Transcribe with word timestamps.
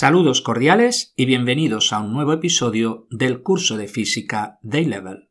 Saludos 0.00 0.40
cordiales 0.40 1.12
y 1.14 1.26
bienvenidos 1.26 1.92
a 1.92 2.00
un 2.00 2.14
nuevo 2.14 2.32
episodio 2.32 3.06
del 3.10 3.42
curso 3.42 3.76
de 3.76 3.86
física 3.86 4.58
Day 4.62 4.86
Level. 4.86 5.28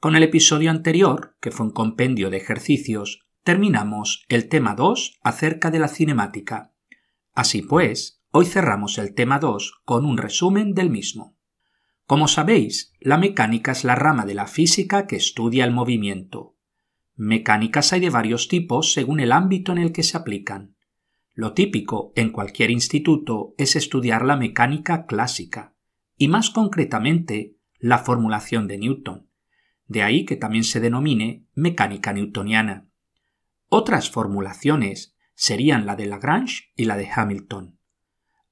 Con 0.00 0.16
el 0.16 0.22
episodio 0.22 0.70
anterior, 0.70 1.36
que 1.42 1.50
fue 1.50 1.66
un 1.66 1.72
compendio 1.72 2.30
de 2.30 2.38
ejercicios, 2.38 3.26
terminamos 3.42 4.24
el 4.30 4.48
tema 4.48 4.74
2 4.74 5.20
acerca 5.22 5.70
de 5.70 5.78
la 5.78 5.88
cinemática. 5.88 6.72
Así 7.34 7.60
pues, 7.60 8.22
hoy 8.30 8.46
cerramos 8.46 8.96
el 8.96 9.14
tema 9.14 9.38
2 9.38 9.82
con 9.84 10.06
un 10.06 10.16
resumen 10.16 10.72
del 10.72 10.88
mismo. 10.88 11.36
Como 12.06 12.28
sabéis, 12.28 12.94
la 12.98 13.18
mecánica 13.18 13.72
es 13.72 13.84
la 13.84 13.94
rama 13.94 14.24
de 14.24 14.32
la 14.32 14.46
física 14.46 15.06
que 15.06 15.16
estudia 15.16 15.66
el 15.66 15.70
movimiento. 15.70 16.56
Mecánicas 17.14 17.92
hay 17.92 18.00
de 18.00 18.08
varios 18.08 18.48
tipos 18.48 18.94
según 18.94 19.20
el 19.20 19.32
ámbito 19.32 19.70
en 19.70 19.76
el 19.76 19.92
que 19.92 20.02
se 20.02 20.16
aplican. 20.16 20.76
Lo 21.34 21.54
típico 21.54 22.12
en 22.14 22.30
cualquier 22.30 22.70
instituto 22.70 23.54
es 23.56 23.74
estudiar 23.74 24.24
la 24.24 24.36
mecánica 24.36 25.06
clásica, 25.06 25.74
y 26.16 26.28
más 26.28 26.50
concretamente 26.50 27.56
la 27.78 27.98
formulación 27.98 28.68
de 28.68 28.78
Newton. 28.78 29.30
De 29.86 30.02
ahí 30.02 30.24
que 30.24 30.36
también 30.36 30.64
se 30.64 30.80
denomine 30.80 31.46
mecánica 31.54 32.12
newtoniana. 32.12 32.88
Otras 33.68 34.10
formulaciones 34.10 35.16
serían 35.34 35.86
la 35.86 35.96
de 35.96 36.06
Lagrange 36.06 36.70
y 36.76 36.84
la 36.84 36.96
de 36.96 37.08
Hamilton. 37.14 37.78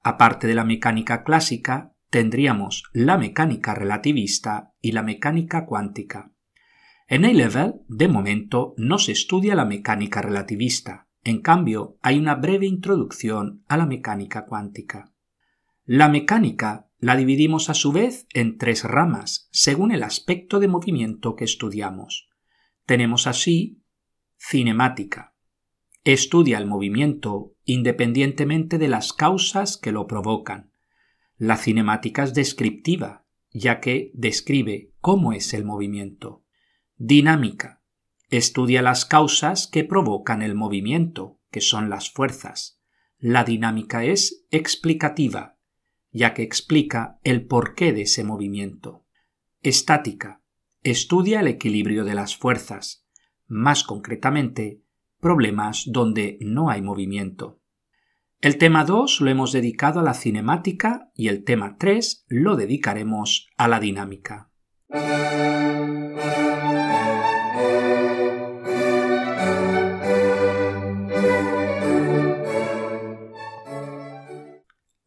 Aparte 0.03 0.47
de 0.47 0.55
la 0.55 0.63
mecánica 0.63 1.23
clásica, 1.23 1.93
tendríamos 2.09 2.83
la 2.91 3.17
mecánica 3.17 3.75
relativista 3.75 4.73
y 4.81 4.91
la 4.93 5.03
mecánica 5.03 5.65
cuántica. 5.65 6.31
En 7.07 7.25
A-Level, 7.25 7.75
de 7.87 8.07
momento, 8.07 8.73
no 8.77 8.97
se 8.97 9.11
estudia 9.11 9.53
la 9.53 9.65
mecánica 9.65 10.21
relativista, 10.21 11.07
en 11.23 11.41
cambio, 11.41 11.97
hay 12.01 12.17
una 12.17 12.35
breve 12.35 12.65
introducción 12.65 13.63
a 13.67 13.77
la 13.77 13.85
mecánica 13.85 14.45
cuántica. 14.45 15.13
La 15.85 16.09
mecánica 16.09 16.87
la 16.97 17.15
dividimos 17.15 17.69
a 17.69 17.73
su 17.73 17.91
vez 17.91 18.27
en 18.33 18.57
tres 18.57 18.83
ramas, 18.83 19.47
según 19.51 19.91
el 19.91 20.03
aspecto 20.03 20.59
de 20.59 20.67
movimiento 20.67 21.35
que 21.35 21.45
estudiamos. 21.45 22.29
Tenemos 22.85 23.27
así 23.27 23.81
cinemática. 24.37 25.35
Estudia 26.03 26.57
el 26.57 26.65
movimiento 26.65 27.53
independientemente 27.65 28.79
de 28.79 28.87
las 28.87 29.13
causas 29.13 29.77
que 29.77 29.91
lo 29.91 30.07
provocan. 30.07 30.71
La 31.37 31.57
cinemática 31.57 32.23
es 32.23 32.33
descriptiva, 32.33 33.25
ya 33.51 33.79
que 33.79 34.11
describe 34.15 34.91
cómo 34.99 35.33
es 35.33 35.53
el 35.53 35.65
movimiento. 35.65 36.43
Dinámica 36.97 37.80
Estudia 38.31 38.81
las 38.81 39.03
causas 39.03 39.67
que 39.67 39.83
provocan 39.83 40.41
el 40.41 40.55
movimiento, 40.55 41.41
que 41.51 41.59
son 41.59 41.89
las 41.89 42.09
fuerzas. 42.09 42.81
La 43.17 43.43
dinámica 43.43 44.05
es 44.05 44.45
explicativa, 44.51 45.57
ya 46.11 46.33
que 46.33 46.41
explica 46.41 47.19
el 47.25 47.45
porqué 47.45 47.91
de 47.91 48.03
ese 48.03 48.23
movimiento. 48.23 49.05
Estática. 49.61 50.41
Estudia 50.81 51.41
el 51.41 51.47
equilibrio 51.47 52.05
de 52.05 52.15
las 52.15 52.37
fuerzas, 52.37 53.05
más 53.47 53.83
concretamente, 53.83 54.81
problemas 55.19 55.83
donde 55.87 56.37
no 56.39 56.69
hay 56.69 56.81
movimiento. 56.81 57.59
El 58.39 58.57
tema 58.57 58.85
2 58.85 59.19
lo 59.19 59.29
hemos 59.29 59.51
dedicado 59.51 59.99
a 59.99 60.03
la 60.03 60.13
cinemática 60.13 61.11
y 61.13 61.27
el 61.27 61.43
tema 61.43 61.75
3 61.77 62.23
lo 62.29 62.55
dedicaremos 62.55 63.49
a 63.57 63.67
la 63.67 63.81
dinámica. 63.81 64.51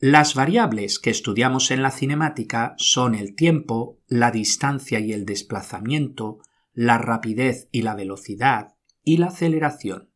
Las 0.06 0.34
variables 0.34 0.98
que 0.98 1.09
estudiamos 1.09 1.70
en 1.70 1.81
la 1.81 1.91
cinemática 1.91 2.75
son 2.76 3.15
el 3.15 3.34
tiempo, 3.34 4.03
la 4.06 4.31
distancia 4.31 5.00
y 5.00 5.15
el 5.15 5.25
desplazamiento, 5.25 6.41
la 6.75 6.98
rapidez 6.98 7.70
y 7.72 7.81
la 7.81 7.94
velocidad, 7.94 8.75
y 9.03 9.16
la 9.16 9.28
aceleración. 9.28 10.10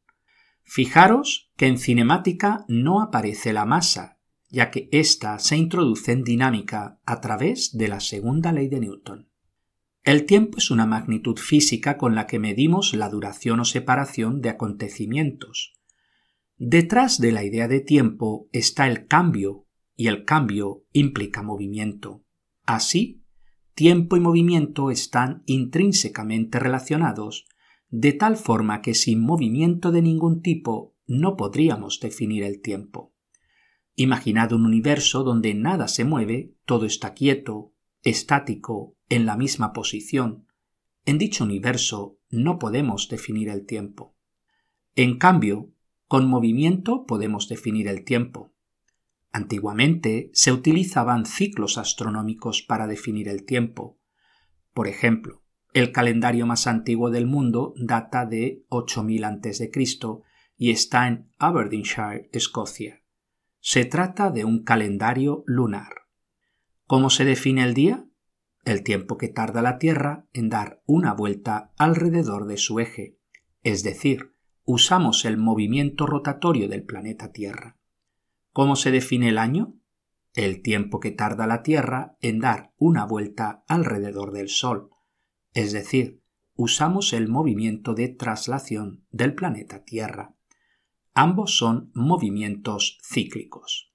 Fijaros 0.63 1.51
que 1.57 1.69
en 1.69 1.79
cinemática 1.79 2.67
no 2.69 3.01
aparece 3.01 3.55
la 3.55 3.65
masa, 3.65 4.19
ya 4.51 4.71
que 4.71 4.91
ésta 4.93 5.39
se 5.39 5.57
introduce 5.57 6.13
en 6.13 6.23
dinámica 6.23 7.01
a 7.07 7.23
través 7.23 7.75
de 7.75 7.89
la 7.89 8.01
segunda 8.01 8.53
ley 8.53 8.69
de 8.69 8.81
Newton. 8.81 9.31
El 10.03 10.27
tiempo 10.27 10.59
es 10.59 10.71
una 10.71 10.85
magnitud 10.85 11.39
física 11.39 11.97
con 11.97 12.15
la 12.15 12.27
que 12.27 12.39
medimos 12.39 12.93
la 12.93 13.09
duración 13.09 13.61
o 13.61 13.65
separación 13.65 14.43
de 14.43 14.51
acontecimientos. 14.51 15.81
Detrás 16.59 17.19
de 17.19 17.33
la 17.33 17.43
idea 17.43 17.69
de 17.69 17.81
tiempo 17.81 18.51
está 18.53 18.87
el 18.87 19.07
cambio 19.07 19.65
y 19.99 20.07
el 20.07 20.25
cambio 20.25 20.85
implica 20.93 21.43
movimiento. 21.43 22.25
Así, 22.65 23.25
tiempo 23.75 24.17
y 24.17 24.21
movimiento 24.21 24.93
están 24.93 25.43
intrínsecamente 25.45 26.61
relacionados, 26.61 27.49
de 27.89 28.13
tal 28.13 28.37
forma 28.37 28.81
que 28.81 28.95
sin 28.95 29.21
movimiento 29.21 29.91
de 29.91 30.01
ningún 30.01 30.41
tipo 30.41 30.95
no 31.09 31.37
podríamos 31.37 31.99
definir 31.99 32.45
el 32.45 32.61
tiempo. 32.61 33.13
Imaginad 33.97 34.53
un 34.53 34.67
universo 34.67 35.25
donde 35.25 35.55
nada 35.55 35.89
se 35.89 36.05
mueve, 36.05 36.55
todo 36.65 36.87
está 36.87 37.13
quieto, 37.13 37.75
estático, 38.05 38.97
en 39.09 39.27
la 39.27 39.37
misma 39.37 39.73
posición. 39.73 40.47
En 41.07 41.19
dicho 41.19 41.43
universo 41.43 42.21
no 42.31 42.61
podemos 42.61 43.09
definir 43.09 43.49
el 43.49 43.67
tiempo. 43.67 44.15
En 44.95 45.19
cambio, 45.19 45.73
con 46.07 46.29
movimiento 46.29 47.05
podemos 47.05 47.49
definir 47.49 47.89
el 47.89 48.05
tiempo. 48.05 48.55
Antiguamente 49.33 50.31
se 50.33 50.53
utilizaban 50.53 51.27
ciclos 51.27 51.79
astronómicos 51.79 52.63
para 52.63 52.87
definir 52.87 53.29
el 53.29 53.45
tiempo. 53.45 53.99
Por 54.73 54.89
ejemplo, 54.89 55.43
el 55.75 55.93
calendario 55.93 56.47
más 56.47 56.67
antiguo 56.67 57.11
del 57.11 57.27
mundo 57.27 57.75
data 57.77 58.25
de 58.27 58.65
8000 58.69 59.25
a.C. 59.25 59.71
y 60.57 60.71
está 60.71 61.07
en 61.09 61.31
Aberdeenshire, 61.39 62.31
Escocia. 62.33 63.03
Se 63.61 63.85
trata 63.85 64.31
de 64.31 64.45
un 64.45 64.65
calendario 64.65 65.45
lunar. 65.47 65.93
¿Cómo 66.87 67.11
se 67.11 67.25
define 67.25 67.65
el 67.65 67.75
día? 67.75 68.07
El 68.65 68.83
tiempo 68.83 69.19
que 69.19 69.29
tarda 69.29 69.63
la 69.63 69.79
Tierra 69.79 70.27
en 70.33 70.49
dar 70.49 70.83
una 70.87 71.13
vuelta 71.13 71.73
alrededor 71.77 72.47
de 72.47 72.57
su 72.57 72.81
eje, 72.81 73.19
es 73.63 73.83
decir, 73.83 74.35
usamos 74.65 75.25
el 75.25 75.37
movimiento 75.37 76.07
rotatorio 76.07 76.69
del 76.69 76.85
planeta 76.85 77.33
Tierra. 77.33 77.78
¿Cómo 78.53 78.77
se 78.77 78.91
define 78.91 79.29
el 79.29 79.39
año? 79.39 79.75
El 80.35 80.63
tiempo 80.63 81.01
que 81.01 81.11
tarda 81.11 81.47
la 81.47 81.63
Tierra 81.63 82.17
en 82.21 82.41
dar 82.41 82.73
una 82.77 83.05
vuelta 83.05 83.65
alrededor 83.67 84.33
del 84.33 84.49
Sol, 84.49 84.91
es 85.53 85.73
decir, 85.73 86.23
usamos 86.55 87.13
el 87.13 87.29
movimiento 87.29 87.95
de 87.95 88.09
traslación 88.09 89.05
del 89.11 89.35
planeta 89.35 89.85
Tierra. 89.85 90.35
Ambos 91.15 91.57
son 91.57 91.91
movimientos 91.95 92.99
cíclicos. 93.03 93.93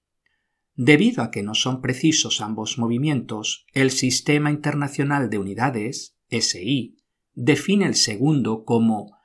Debido 0.74 1.22
a 1.22 1.30
que 1.30 1.42
no 1.42 1.54
son 1.54 1.80
precisos 1.80 2.40
ambos 2.40 2.78
movimientos, 2.78 3.66
el 3.72 3.90
Sistema 3.90 4.50
Internacional 4.50 5.30
de 5.30 5.38
Unidades, 5.38 6.18
SI, 6.28 6.96
define 7.32 7.86
el 7.86 7.94
segundo 7.94 8.64
como 8.64 9.16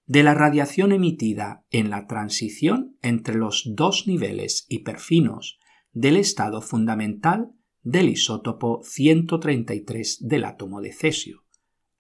de 0.06 0.24
la 0.24 0.34
radiación 0.34 0.92
emitida 0.92 1.64
en 1.70 1.90
la 1.90 2.08
transición 2.08 2.98
entre 3.02 3.36
los 3.36 3.72
dos 3.74 4.06
niveles 4.06 4.66
hiperfinos 4.68 5.60
del 5.94 6.18
estado 6.18 6.62
fundamental 6.62 7.54
del 7.82 8.10
isótopo 8.10 8.82
133 8.84 10.28
del 10.28 10.44
átomo 10.44 10.82
de 10.82 10.92
cesio, 10.92 11.46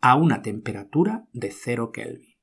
a 0.01 0.18
una 0.18 0.42
temperatura 0.42 1.30
de 1.31 1.50
0 1.50 1.94
Kelvin. 1.94 2.36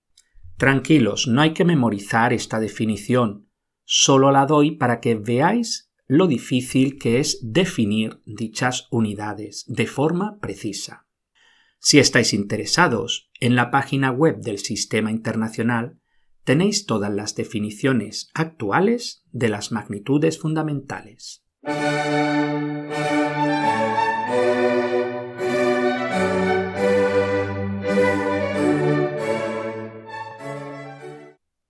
Tranquilos, 0.57 1.29
no 1.29 1.43
hay 1.43 1.53
que 1.53 1.67
memorizar 1.67 2.33
esta 2.33 2.59
definición, 2.59 3.51
Solo 3.93 4.31
la 4.31 4.47
doy 4.47 4.77
para 4.77 5.01
que 5.01 5.17
veáis 5.17 5.90
lo 6.11 6.27
difícil 6.27 6.99
que 6.99 7.21
es 7.21 7.39
definir 7.41 8.21
dichas 8.27 8.89
unidades 8.91 9.65
de 9.69 9.87
forma 9.87 10.41
precisa. 10.41 11.07
Si 11.79 12.01
estáis 12.01 12.35
interesados, 12.35 13.31
en 13.39 13.55
la 13.55 13.71
página 13.71 14.11
web 14.11 14.41
del 14.41 14.59
Sistema 14.59 15.13
Internacional 15.13 16.01
tenéis 16.43 16.87
todas 16.87 17.15
las 17.15 17.37
definiciones 17.37 18.29
actuales 18.35 19.23
de 19.31 19.51
las 19.51 19.71
magnitudes 19.71 20.41
fundamentales. 20.41 21.45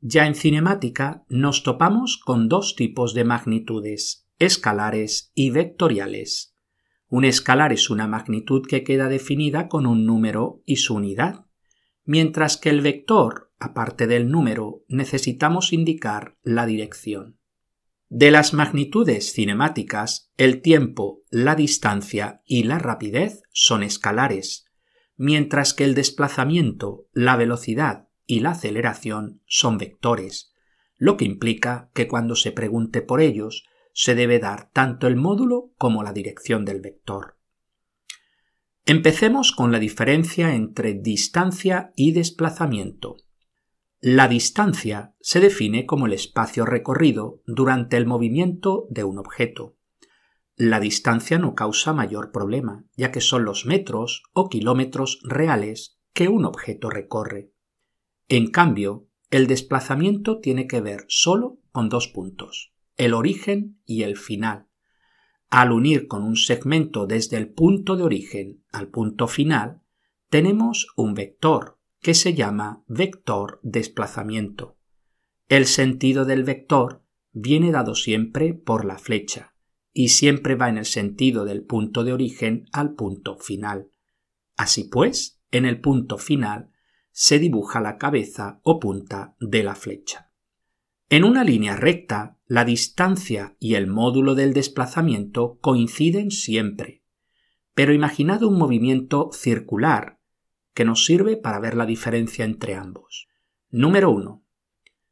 Ya 0.01 0.27
en 0.27 0.35
cinemática 0.35 1.27
nos 1.29 1.63
topamos 1.63 2.17
con 2.17 2.49
dos 2.49 2.75
tipos 2.75 3.13
de 3.13 3.25
magnitudes, 3.25 4.30
escalares 4.41 5.31
y 5.35 5.51
vectoriales. 5.51 6.57
Un 7.09 7.25
escalar 7.25 7.73
es 7.73 7.91
una 7.91 8.09
magnitud 8.09 8.67
que 8.67 8.83
queda 8.83 9.09
definida 9.09 9.69
con 9.69 9.87
un 9.87 10.07
número 10.07 10.63
y 10.65 10.77
su 10.77 10.95
unidad, 10.95 11.47
mientras 12.05 12.57
que 12.57 12.71
el 12.71 12.81
vector, 12.81 13.53
aparte 13.59 14.07
del 14.07 14.31
número, 14.31 14.83
necesitamos 14.89 15.73
indicar 15.73 16.39
la 16.43 16.67
dirección. 16.67 17.39
De 18.09 18.31
las 18.31 18.55
magnitudes 18.55 19.33
cinemáticas, 19.33 20.33
el 20.37 20.63
tiempo, 20.63 21.23
la 21.31 21.55
distancia 21.55 22.43
y 22.45 22.65
la 22.65 22.79
rapidez 22.79 23.43
son 23.53 23.83
escalares, 23.83 24.67
mientras 25.17 25.75
que 25.75 25.85
el 25.85 25.95
desplazamiento, 25.95 27.07
la 27.13 27.37
velocidad 27.37 28.09
y 28.27 28.41
la 28.41 28.53
aceleración 28.53 29.43
son 29.47 29.77
vectores, 29.79 30.55
lo 30.97 31.17
que 31.17 31.25
implica 31.25 31.91
que 31.95 32.09
cuando 32.09 32.37
se 32.37 32.53
pregunte 32.53 33.03
por 33.03 33.21
ellos 33.21 33.65
se 33.93 34.15
debe 34.15 34.39
dar 34.39 34.71
tanto 34.73 35.07
el 35.07 35.17
módulo 35.17 35.73
como 35.77 36.03
la 36.03 36.13
dirección 36.13 36.65
del 36.65 36.81
vector. 36.81 37.37
Empecemos 38.87 39.53
con 39.53 39.73
la 39.73 39.79
diferencia 39.79 40.55
entre 40.55 40.95
distancia 40.95 41.93
y 41.97 42.13
desplazamiento. 42.13 43.19
La 44.01 44.29
distancia 44.29 45.15
se 45.21 45.41
define 45.41 45.85
como 45.85 46.07
el 46.07 46.15
espacio 46.15 46.65
recorrido 46.65 47.43
durante 47.47 47.97
el 47.97 48.07
movimiento 48.07 48.87
de 48.89 49.05
un 49.05 49.19
objeto. 49.19 49.77
La 50.57 50.81
distancia 50.81 51.39
no 51.39 51.55
causa 51.55 51.93
mayor 51.93 52.33
problema, 52.33 52.85
ya 52.97 53.13
que 53.13 53.21
son 53.21 53.45
los 53.45 53.67
metros 53.67 54.23
o 54.33 54.49
kilómetros 54.49 55.21
reales 55.23 55.99
que 56.13 56.29
un 56.29 56.45
objeto 56.45 56.91
recorre. 56.91 57.53
En 58.29 58.51
cambio, 58.51 59.07
el 59.31 59.47
desplazamiento 59.47 60.41
tiene 60.41 60.67
que 60.67 60.81
ver 60.81 61.05
solo 61.09 61.59
con 61.71 61.89
dos 61.89 62.09
puntos, 62.09 62.73
el 63.01 63.15
origen 63.15 63.81
y 63.87 64.03
el 64.03 64.19
final. 64.19 64.67
Al 65.49 65.73
unir 65.73 66.07
con 66.07 66.23
un 66.23 66.37
segmento 66.37 67.07
desde 67.07 67.39
el 67.39 67.49
punto 67.49 67.97
de 67.97 68.03
origen 68.03 68.63
al 68.73 68.89
punto 68.89 69.27
final, 69.27 69.81
tenemos 70.29 70.89
un 70.97 71.15
vector 71.15 71.79
que 72.03 72.13
se 72.13 72.35
llama 72.35 72.85
vector 72.89 73.59
desplazamiento. 73.63 74.77
El 75.49 75.65
sentido 75.65 76.27
del 76.27 76.45
vector 76.45 77.03
viene 77.33 77.71
dado 77.71 77.95
siempre 77.95 78.53
por 78.53 78.85
la 78.85 78.99
flecha 78.99 79.55
y 79.95 80.09
siempre 80.09 80.55
va 80.55 80.69
en 80.69 80.77
el 80.77 80.85
sentido 80.85 81.47
del 81.47 81.65
punto 81.65 82.05
de 82.05 82.13
origen 82.13 82.67
al 82.71 82.93
punto 82.97 83.39
final. 83.39 83.89
Así 84.59 84.85
pues, 84.85 85.41
en 85.51 85.65
el 85.65 85.81
punto 85.81 86.19
final 86.19 86.71
se 87.13 87.39
dibuja 87.39 87.81
la 87.81 87.97
cabeza 87.97 88.61
o 88.63 88.79
punta 88.79 89.37
de 89.41 89.63
la 89.63 89.75
flecha. 89.75 90.30
En 91.13 91.25
una 91.25 91.43
línea 91.43 91.75
recta, 91.75 92.39
la 92.47 92.65
distancia 92.65 93.57
y 93.59 93.75
el 93.75 93.89
módulo 93.89 94.37
del 94.37 94.53
desplazamiento 94.53 95.59
coinciden 95.61 96.31
siempre. 96.31 97.03
Pero 97.75 97.93
imaginad 97.93 98.45
un 98.45 98.57
movimiento 98.57 99.31
circular 99.33 100.21
que 100.73 100.85
nos 100.85 101.05
sirve 101.05 101.37
para 101.37 101.59
ver 101.59 101.75
la 101.75 101.85
diferencia 101.85 102.45
entre 102.45 102.77
ambos. 102.77 103.27
Número 103.71 104.13
1. 104.13 104.45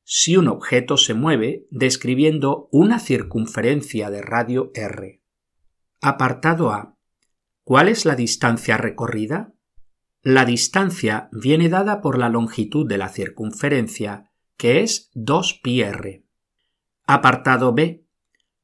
Si 0.05 0.37
un 0.37 0.47
objeto 0.47 0.97
se 0.99 1.15
mueve 1.15 1.67
describiendo 1.73 2.69
una 2.71 3.01
circunferencia 3.01 4.09
de 4.09 4.23
radio 4.23 4.71
r. 4.75 5.21
Apartado 6.01 6.71
A. 6.71 6.97
¿Cuál 7.65 7.89
es 7.89 8.05
la 8.05 8.15
distancia 8.15 8.77
recorrida? 8.77 9.53
La 10.23 10.45
distancia 10.45 11.29
viene 11.33 11.69
dada 11.69 12.01
por 12.01 12.19
la 12.19 12.29
longitud 12.29 12.87
de 12.89 12.99
la 12.99 13.09
circunferencia, 13.09 14.28
que 14.59 14.81
es 14.81 15.11
2πr. 15.15 16.25
Apartado 17.07 17.73
B. 17.73 18.05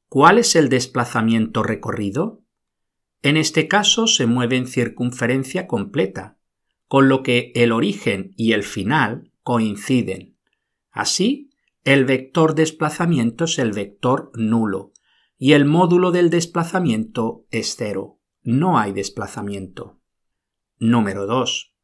¿Cuál 0.07 0.37
es 0.37 0.55
el 0.55 0.69
desplazamiento 0.69 1.63
recorrido? 1.63 2.43
En 3.23 3.37
este 3.37 3.67
caso 3.67 4.05
se 4.05 4.27
mueve 4.27 4.57
en 4.57 4.67
circunferencia 4.67 5.65
completa, 5.65 6.37
con 6.87 7.09
lo 7.09 7.23
que 7.23 7.51
el 7.55 7.71
origen 7.71 8.33
y 8.37 8.51
el 8.51 8.61
final 8.61 9.31
coinciden. 9.41 10.37
Así, 10.91 11.49
el 11.83 12.05
vector 12.05 12.53
desplazamiento 12.55 13.45
es 13.45 13.57
el 13.57 13.71
vector 13.71 14.31
nulo 14.35 14.91
y 15.37 15.53
el 15.53 15.65
módulo 15.65 16.11
del 16.11 16.29
desplazamiento 16.29 17.45
es 17.51 17.75
cero. 17.77 18.19
No 18.43 18.77
hay 18.77 18.91
desplazamiento. 18.91 19.99
Número 20.77 21.25
2. 21.25 21.74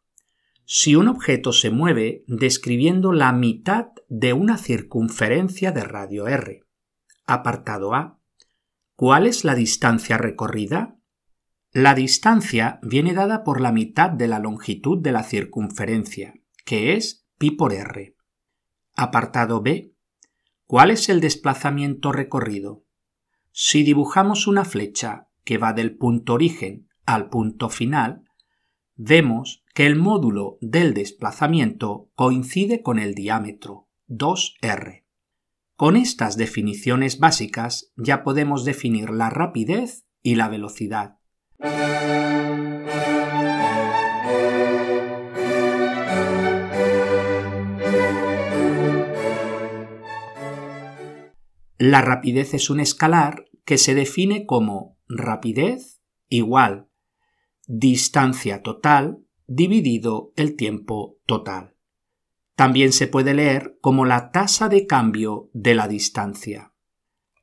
Si 0.74 0.96
un 0.96 1.10
objeto 1.10 1.52
se 1.52 1.70
mueve 1.70 2.24
describiendo 2.28 3.12
la 3.12 3.34
mitad 3.34 3.88
de 4.08 4.32
una 4.32 4.58
circunferencia 4.58 5.74
de 5.74 5.84
radio 5.84 6.30
r. 6.30 6.62
Apartado 7.26 7.94
A. 7.94 8.22
¿Cuál 8.96 9.28
es 9.28 9.44
la 9.44 9.54
distancia 9.54 10.18
recorrida? 10.18 10.98
La 11.74 11.94
distancia 11.94 12.80
viene 12.84 13.14
dada 13.14 13.44
por 13.44 13.60
la 13.60 13.74
mitad 13.74 14.12
de 14.12 14.30
la 14.30 14.40
longitud 14.40 14.98
de 14.98 15.12
la 15.12 15.24
circunferencia, 15.24 16.36
que 16.64 16.94
es 16.94 17.28
pi 17.38 17.52
por 17.52 17.74
r. 17.74 18.16
Apartado 18.96 19.62
B. 19.62 19.94
¿Cuál 20.68 20.92
es 20.92 21.10
el 21.10 21.20
desplazamiento 21.20 22.14
recorrido? 22.14 22.86
Si 23.52 23.84
dibujamos 23.84 24.48
una 24.48 24.64
flecha 24.64 25.28
que 25.44 25.58
va 25.58 25.74
del 25.74 25.98
punto 25.98 26.32
origen 26.32 26.88
al 27.06 27.28
punto 27.28 27.68
final, 27.68 28.24
vemos 28.96 29.61
que 29.74 29.86
el 29.86 29.96
módulo 29.96 30.58
del 30.62 30.94
desplazamiento 30.94 32.10
coincide 32.16 32.82
con 32.82 33.00
el 33.00 33.16
diámetro, 33.16 33.88
2r. 34.10 35.04
Con 35.76 35.96
estas 35.96 36.38
definiciones 36.38 37.20
básicas 37.20 37.92
ya 37.96 38.24
podemos 38.24 38.66
definir 38.66 39.10
la 39.10 39.30
rapidez 39.30 40.06
y 40.22 40.36
la 40.36 40.50
velocidad. 40.50 41.18
La 51.78 52.02
rapidez 52.02 52.54
es 52.54 52.70
un 52.70 52.80
escalar 52.80 53.46
que 53.66 53.80
se 53.80 53.96
define 53.96 54.46
como 54.46 54.98
rapidez 55.08 56.02
igual 56.30 56.92
distancia 57.68 58.62
total 58.62 59.21
dividido 59.54 60.32
el 60.38 60.56
tiempo 60.56 61.18
total. 61.26 61.76
También 62.56 62.94
se 62.94 63.08
puede 63.08 63.34
leer 63.34 63.78
como 63.82 64.06
la 64.06 64.32
tasa 64.32 64.70
de 64.70 64.86
cambio 64.88 65.50
de 65.54 65.76
la 65.76 65.90
distancia. 65.90 66.74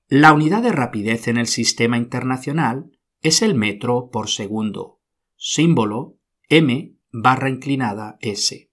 La 0.09 0.33
unidad 0.33 0.63
de 0.63 0.73
rapidez 0.73 1.29
en 1.29 1.37
el 1.37 1.47
sistema 1.47 1.99
internacional 1.99 2.91
es 3.21 3.43
el 3.43 3.55
metro 3.55 4.09
por 4.11 4.31
segundo, 4.31 5.03
símbolo 5.37 6.19
m 6.49 6.97
barra 7.13 7.51
inclinada 7.51 8.17
s. 8.21 8.71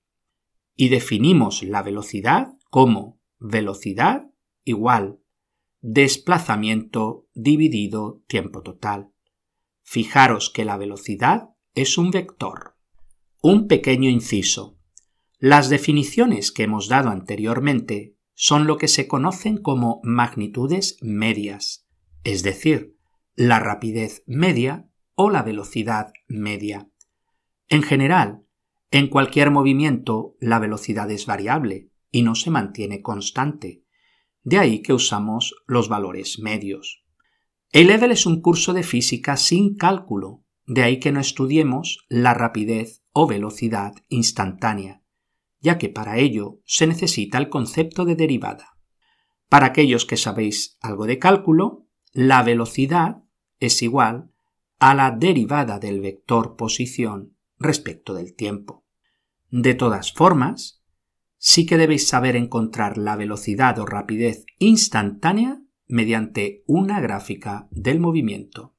Y 0.76 0.90
definimos 0.90 1.62
la 1.64 1.84
velocidad 1.84 2.54
como 2.70 3.20
velocidad 3.38 4.28
igual 4.64 5.20
desplazamiento 5.82 7.28
dividido 7.34 8.24
tiempo 8.28 8.62
total. 8.62 9.12
Fijaros 9.84 10.50
que 10.50 10.64
la 10.64 10.78
velocidad 10.78 11.50
es 11.74 11.98
un 11.98 12.12
vector. 12.12 12.75
Un 13.48 13.68
pequeño 13.68 14.10
inciso. 14.10 14.80
Las 15.38 15.70
definiciones 15.70 16.52
que 16.52 16.64
hemos 16.64 16.88
dado 16.88 17.12
anteriormente 17.12 18.18
son 18.34 18.66
lo 18.66 18.80
que 18.80 18.88
se 18.88 19.08
conocen 19.08 19.58
como 19.58 20.00
magnitudes 20.02 20.98
medias, 21.04 21.88
es 22.24 22.42
decir, 22.42 22.98
la 23.36 23.60
rapidez 23.60 24.24
media 24.26 24.90
o 25.14 25.30
la 25.30 25.44
velocidad 25.44 26.12
media. 26.28 26.90
En 27.68 27.84
general, 27.84 28.42
en 28.90 29.10
cualquier 29.10 29.52
movimiento 29.52 30.36
la 30.40 30.58
velocidad 30.58 31.12
es 31.12 31.28
variable 31.28 31.92
y 32.10 32.24
no 32.24 32.34
se 32.34 32.50
mantiene 32.50 33.04
constante. 33.04 33.84
De 34.42 34.58
ahí 34.58 34.82
que 34.82 34.94
usamos 34.94 35.54
los 35.68 35.88
valores 35.88 36.40
medios. 36.40 37.06
A-Level 37.76 38.12
es 38.12 38.26
un 38.26 38.42
curso 38.42 38.74
de 38.74 38.82
física 38.82 39.38
sin 39.38 39.76
cálculo, 39.76 40.44
de 40.66 40.82
ahí 40.82 41.00
que 41.00 41.12
no 41.12 41.20
estudiemos 41.20 42.08
la 42.10 42.34
rapidez 42.34 43.05
o 43.18 43.28
velocidad 43.28 43.94
instantánea, 44.10 45.02
ya 45.62 45.78
que 45.78 45.88
para 45.88 46.18
ello 46.18 46.60
se 46.66 46.86
necesita 46.86 47.38
el 47.38 47.48
concepto 47.48 48.04
de 48.04 48.16
derivada. 48.16 48.78
Para 49.48 49.68
aquellos 49.68 50.06
que 50.06 50.18
sabéis 50.18 50.78
algo 50.82 51.06
de 51.06 51.18
cálculo, 51.18 51.88
la 52.12 52.44
velocidad 52.44 53.24
es 53.62 53.82
igual 53.82 54.32
a 54.80 54.94
la 54.94 55.12
derivada 55.12 55.80
del 55.80 56.02
vector 56.02 56.58
posición 56.58 57.38
respecto 57.58 58.14
del 58.14 58.36
tiempo. 58.36 58.86
De 59.50 59.76
todas 59.76 60.12
formas, 60.12 60.84
sí 61.38 61.66
que 61.66 61.78
debéis 61.78 62.10
saber 62.10 62.36
encontrar 62.36 62.98
la 62.98 63.16
velocidad 63.16 63.80
o 63.80 63.86
rapidez 63.86 64.46
instantánea 64.60 65.62
mediante 65.88 66.64
una 66.68 67.00
gráfica 67.00 67.70
del 67.72 68.02
movimiento. 68.02 68.76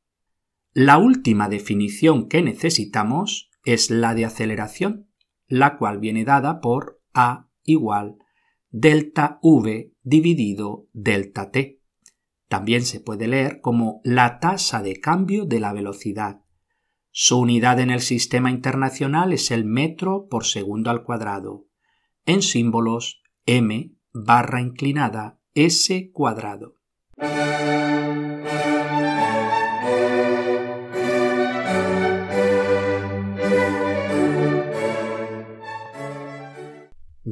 La 0.74 0.98
última 0.98 1.48
definición 1.48 2.28
que 2.28 2.42
necesitamos 2.42 3.48
es 3.66 3.90
la 3.90 4.14
de 4.14 4.24
aceleración, 4.24 5.10
la 5.48 5.76
cual 5.76 5.98
viene 5.98 6.24
dada 6.24 6.60
por 6.60 7.02
a 7.12 7.48
igual 7.64 8.16
delta 8.70 9.38
v 9.42 9.92
dividido 10.02 10.86
delta 10.92 11.50
t. 11.50 11.80
También 12.48 12.82
se 12.82 13.00
puede 13.00 13.26
leer 13.26 13.60
como 13.60 14.00
la 14.04 14.38
tasa 14.38 14.82
de 14.82 15.00
cambio 15.00 15.44
de 15.46 15.60
la 15.60 15.72
velocidad, 15.72 16.42
Su 17.18 17.40
unidad 17.40 17.80
en 17.80 17.90
el 17.90 18.02
sistema 18.02 18.50
internacional 18.50 19.32
es 19.32 19.50
el 19.50 19.64
metro 19.64 20.28
por 20.28 20.44
segundo 20.44 20.90
al 20.90 21.02
cuadrado. 21.02 21.64
En 22.26 22.42
símbolos, 22.42 23.22
m 23.46 23.94
barra 24.12 24.60
inclinada 24.60 25.40
s 25.54 26.10
cuadrado. 26.12 26.74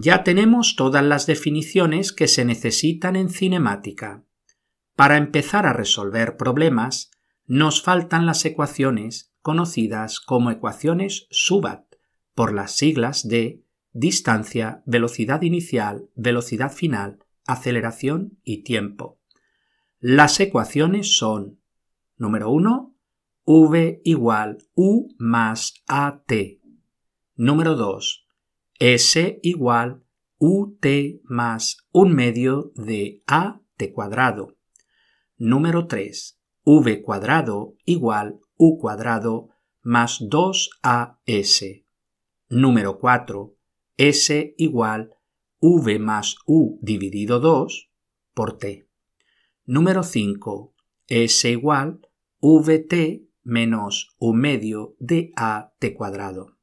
Ya 0.05 0.23
tenemos 0.23 0.77
todas 0.77 1.03
las 1.03 1.25
definiciones 1.25 2.13
que 2.13 2.29
se 2.29 2.45
necesitan 2.45 3.17
en 3.17 3.31
cinemática. 3.31 4.23
Para 4.97 5.17
empezar 5.17 5.65
a 5.65 5.73
resolver 5.73 6.37
problemas, 6.37 7.11
nos 7.47 7.81
faltan 7.83 8.27
las 8.27 8.45
ecuaciones 8.45 9.33
conocidas 9.41 10.21
como 10.21 10.51
ecuaciones 10.51 11.27
SUBAT, 11.31 11.87
por 12.35 12.53
las 12.53 12.73
siglas 12.73 13.27
de 13.27 13.65
distancia, 13.95 14.83
velocidad 14.85 15.41
inicial, 15.41 16.11
velocidad 16.17 16.71
final, 16.71 17.21
aceleración 17.47 18.39
y 18.45 18.63
tiempo. 18.63 19.19
Las 20.01 20.39
ecuaciones 20.39 21.17
son, 21.17 21.61
número 22.19 22.51
1, 22.51 22.95
v 23.47 24.03
igual 24.05 24.59
u 24.75 25.09
más 25.17 25.83
at. 25.87 26.31
Número 27.37 27.75
2, 27.75 28.24
s 28.87 29.39
igual 29.43 30.05
ut 30.37 30.85
más 31.23 31.79
un 31.91 32.15
medio 32.15 32.71
de 32.75 33.23
a 33.27 33.63
t 33.79 33.95
cuadrado. 33.95 34.59
Número 35.39 35.87
3, 35.87 36.39
v 36.67 37.01
cuadrado 37.01 37.77
igual 37.87 38.41
u 38.59 38.77
cuadrado 38.79 39.49
más 39.81 40.21
2as. 40.21 41.83
Número 42.51 42.99
4. 42.99 43.57
s 43.97 44.55
igual 44.59 45.15
v 45.63 45.99
más 45.99 46.37
u 46.47 46.79
dividido 46.83 47.41
2 47.41 47.91
por 48.35 48.59
t. 48.59 48.87
Número 49.65 50.03
5. 50.03 50.75
s 51.09 51.51
igual 51.51 52.01
vt 52.43 53.23
menos 53.45 54.15
u 54.19 54.35
medio 54.35 54.95
de 54.99 55.33
a 55.37 55.73
t 55.79 55.95
cuadrado. 55.95 56.59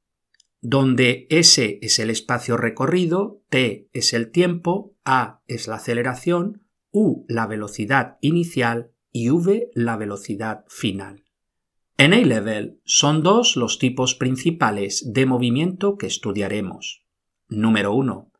Donde 0.61 1.25
s 1.31 1.79
es 1.81 1.97
el 1.97 2.11
espacio 2.11 2.55
recorrido, 2.55 3.41
t 3.49 3.89
es 3.93 4.13
el 4.13 4.29
tiempo, 4.31 4.95
a 5.03 5.41
es 5.47 5.67
la 5.67 5.77
aceleración, 5.77 6.67
u 6.91 7.25
la 7.27 7.47
velocidad 7.47 8.17
inicial 8.21 8.91
y 9.11 9.29
v 9.29 9.71
la 9.73 9.97
velocidad 9.97 10.63
final. 10.67 11.25
En 11.97 12.13
A-Level 12.13 12.79
son 12.83 13.23
dos 13.23 13.55
los 13.55 13.79
tipos 13.79 14.13
principales 14.13 15.11
de 15.11 15.25
movimiento 15.25 15.97
que 15.97 16.07
estudiaremos. 16.07 17.05
Número 17.49 17.93
1. 17.93 18.31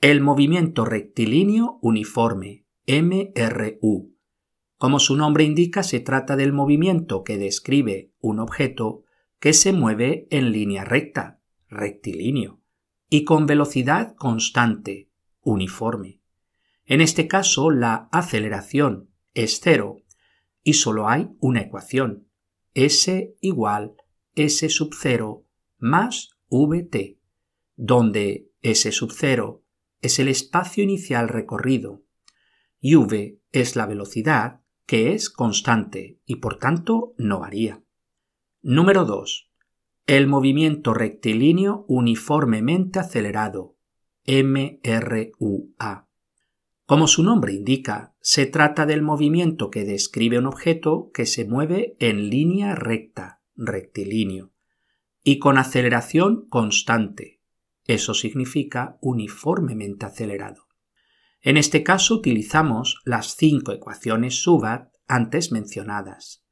El 0.00 0.20
movimiento 0.22 0.86
rectilíneo 0.86 1.78
uniforme, 1.82 2.64
MRU. 2.86 4.16
Como 4.78 4.98
su 5.00 5.16
nombre 5.16 5.44
indica, 5.44 5.82
se 5.82 6.00
trata 6.00 6.34
del 6.34 6.52
movimiento 6.52 7.24
que 7.24 7.36
describe 7.36 8.10
un 8.20 8.40
objeto 8.40 9.04
que 9.38 9.52
se 9.52 9.72
mueve 9.72 10.26
en 10.30 10.50
línea 10.50 10.84
recta, 10.84 11.41
rectilíneo, 11.72 12.60
y 13.08 13.24
con 13.24 13.46
velocidad 13.46 14.14
constante, 14.16 15.08
uniforme. 15.40 16.20
En 16.84 17.00
este 17.00 17.26
caso, 17.26 17.70
la 17.70 18.08
aceleración 18.12 19.10
es 19.34 19.60
cero 19.60 19.96
y 20.62 20.74
solo 20.74 21.08
hay 21.08 21.30
una 21.40 21.60
ecuación, 21.60 22.28
S 22.74 23.34
igual 23.40 23.94
S 24.34 24.68
sub 24.68 24.94
0 24.94 25.44
más 25.78 26.30
VT, 26.48 27.18
donde 27.76 28.50
S 28.62 28.90
sub 28.92 29.12
0 29.12 29.62
es 30.00 30.18
el 30.18 30.28
espacio 30.28 30.82
inicial 30.82 31.28
recorrido 31.28 32.02
y 32.80 32.96
V 32.96 33.40
es 33.52 33.76
la 33.76 33.86
velocidad 33.86 34.60
que 34.86 35.12
es 35.12 35.30
constante 35.30 36.18
y 36.24 36.36
por 36.36 36.58
tanto 36.58 37.14
no 37.16 37.40
varía. 37.40 37.82
Número 38.62 39.04
2. 39.04 39.51
El 40.06 40.26
movimiento 40.26 40.94
rectilíneo 40.94 41.84
uniformemente 41.86 42.98
acelerado, 42.98 43.76
MRUA. 44.26 46.08
Como 46.86 47.06
su 47.06 47.22
nombre 47.22 47.52
indica, 47.52 48.12
se 48.20 48.46
trata 48.46 48.84
del 48.84 49.02
movimiento 49.02 49.70
que 49.70 49.84
describe 49.84 50.38
un 50.38 50.46
objeto 50.46 51.12
que 51.14 51.24
se 51.24 51.44
mueve 51.44 51.96
en 52.00 52.30
línea 52.30 52.74
recta, 52.74 53.42
rectilíneo, 53.54 54.52
y 55.22 55.38
con 55.38 55.56
aceleración 55.56 56.48
constante. 56.48 57.40
Eso 57.84 58.12
significa 58.12 58.98
uniformemente 59.00 60.04
acelerado. 60.04 60.66
En 61.40 61.56
este 61.56 61.84
caso 61.84 62.16
utilizamos 62.16 63.00
las 63.04 63.36
cinco 63.36 63.70
ecuaciones 63.70 64.42
SUBAT 64.42 64.92
antes 65.06 65.52
mencionadas. 65.52 66.44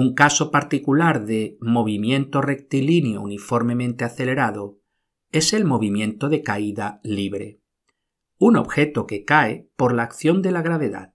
Un 0.00 0.14
caso 0.14 0.50
particular 0.50 1.26
de 1.26 1.58
movimiento 1.60 2.40
rectilíneo 2.40 3.20
uniformemente 3.20 4.02
acelerado 4.02 4.80
es 5.30 5.52
el 5.52 5.66
movimiento 5.66 6.30
de 6.30 6.42
caída 6.42 7.00
libre. 7.02 7.60
Un 8.38 8.56
objeto 8.56 9.06
que 9.06 9.26
cae 9.26 9.68
por 9.76 9.92
la 9.92 10.04
acción 10.04 10.40
de 10.40 10.52
la 10.52 10.62
gravedad. 10.62 11.12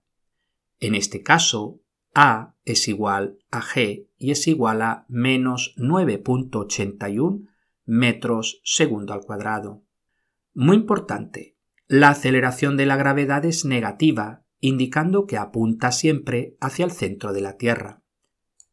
En 0.79 0.93
este 0.93 1.23
caso, 1.23 1.81
A 2.13 2.53
es 2.63 2.87
igual 2.87 3.39
a 3.49 3.59
G 3.59 4.07
y 4.19 4.29
es 4.29 4.47
igual 4.47 4.83
a 4.83 5.07
menos 5.09 5.73
9.81 5.79 7.49
metros 7.85 8.61
segundo 8.63 9.13
al 9.13 9.21
cuadrado. 9.21 9.81
Muy 10.53 10.75
importante, 10.75 11.57
la 11.87 12.09
aceleración 12.09 12.77
de 12.77 12.85
la 12.85 12.97
gravedad 12.97 13.45
es 13.45 13.65
negativa, 13.65 14.45
indicando 14.59 15.25
que 15.25 15.37
apunta 15.37 15.91
siempre 15.91 16.55
hacia 16.61 16.85
el 16.85 16.91
centro 16.91 17.33
de 17.33 17.41
la 17.41 17.57
Tierra. 17.57 18.04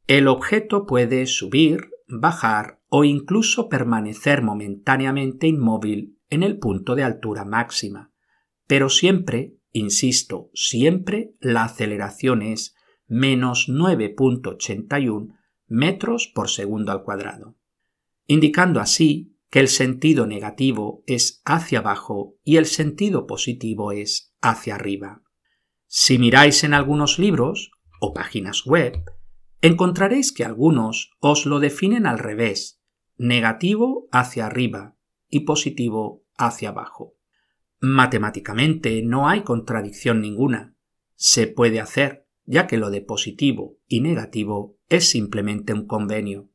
El 0.06 0.28
objeto 0.28 0.86
puede 0.86 1.26
subir, 1.26 1.90
bajar 2.08 2.80
o 2.88 3.04
incluso 3.04 3.68
permanecer 3.68 4.42
momentáneamente 4.42 5.46
inmóvil 5.46 6.18
en 6.28 6.42
el 6.42 6.58
punto 6.58 6.94
de 6.94 7.04
altura 7.04 7.44
máxima, 7.44 8.12
pero 8.66 8.88
siempre, 8.88 9.54
insisto, 9.70 10.50
siempre 10.54 11.34
la 11.40 11.64
aceleración 11.64 12.42
es 12.42 12.74
menos 13.06 13.68
9.81 13.68 15.36
metros 15.66 16.30
por 16.34 16.50
segundo 16.50 16.92
al 16.92 17.02
cuadrado, 17.02 17.56
indicando 18.26 18.80
así 18.80 19.36
que 19.50 19.60
el 19.60 19.68
sentido 19.68 20.26
negativo 20.26 21.04
es 21.06 21.42
hacia 21.44 21.80
abajo 21.80 22.36
y 22.42 22.56
el 22.56 22.66
sentido 22.66 23.26
positivo 23.26 23.92
es 23.92 24.34
hacia 24.40 24.74
arriba. 24.74 25.22
Si 25.86 26.18
miráis 26.18 26.64
en 26.64 26.72
algunos 26.72 27.18
libros 27.18 27.70
o 28.00 28.14
páginas 28.14 28.64
web, 28.64 28.94
encontraréis 29.62 30.32
que 30.32 30.44
algunos 30.44 31.12
os 31.20 31.46
lo 31.46 31.60
definen 31.60 32.06
al 32.06 32.18
revés, 32.18 32.82
negativo 33.16 34.08
hacia 34.10 34.46
arriba 34.46 34.96
y 35.28 35.40
positivo 35.40 36.24
hacia 36.36 36.70
abajo. 36.70 37.14
Matemáticamente 37.78 39.02
no 39.02 39.28
hay 39.28 39.42
contradicción 39.42 40.20
ninguna. 40.20 40.74
Se 41.14 41.46
puede 41.46 41.80
hacer, 41.80 42.26
ya 42.44 42.66
que 42.66 42.76
lo 42.76 42.90
de 42.90 43.02
positivo 43.02 43.78
y 43.86 44.00
negativo 44.00 44.76
es 44.88 45.08
simplemente 45.08 45.72
un 45.72 45.86
convenio. 45.86 46.50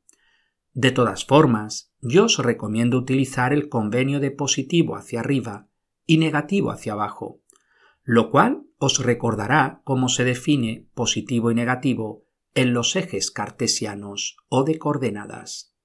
De 0.74 0.92
todas 0.92 1.26
formas, 1.26 1.94
yo 2.02 2.26
os 2.26 2.38
recomiendo 2.38 2.98
utilizar 2.98 3.54
el 3.54 3.70
convenio 3.70 4.20
de 4.20 4.32
positivo 4.32 4.98
hacia 4.98 5.22
arriba 5.22 5.70
y 6.06 6.18
negativo 6.18 6.72
hacia 6.72 6.94
abajo, 6.94 7.42
lo 8.04 8.30
cual 8.32 8.64
os 8.78 9.04
recordará 9.04 9.82
cómo 9.86 10.10
se 10.10 10.26
define 10.26 10.88
positivo 10.94 11.52
y 11.52 11.56
negativo 11.56 12.27
en 12.58 12.74
los 12.74 12.96
ejes 12.96 13.30
cartesianos 13.30 14.36
o 14.50 14.64
de 14.64 14.80
coordenadas. 14.80 15.76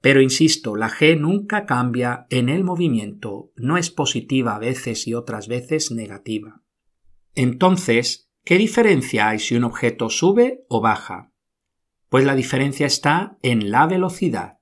Pero 0.00 0.22
insisto, 0.22 0.74
la 0.74 0.88
G 0.88 1.20
nunca 1.20 1.66
cambia 1.66 2.26
en 2.30 2.48
el 2.48 2.64
movimiento, 2.64 3.52
no 3.56 3.76
es 3.76 3.90
positiva 3.90 4.56
a 4.56 4.58
veces 4.58 5.06
y 5.06 5.12
otras 5.12 5.48
veces 5.48 5.90
negativa. 5.90 6.62
Entonces, 7.34 8.30
¿qué 8.42 8.56
diferencia 8.56 9.28
hay 9.28 9.38
si 9.38 9.54
un 9.54 9.64
objeto 9.64 10.08
sube 10.08 10.64
o 10.68 10.80
baja? 10.80 11.30
Pues 12.08 12.24
la 12.24 12.34
diferencia 12.34 12.86
está 12.86 13.38
en 13.42 13.70
la 13.70 13.86
velocidad. 13.86 14.58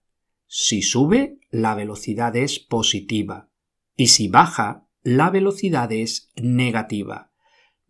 Si 0.47 0.83
sube, 0.83 1.39
la 1.51 1.77
velocidad 1.77 2.35
es 2.35 2.59
positiva, 2.59 3.49
y 3.97 4.09
si 4.09 4.29
baja, 4.29 4.89
la 5.03 5.31
velocidad 5.31 5.93
es 5.93 6.33
negativa 6.35 7.32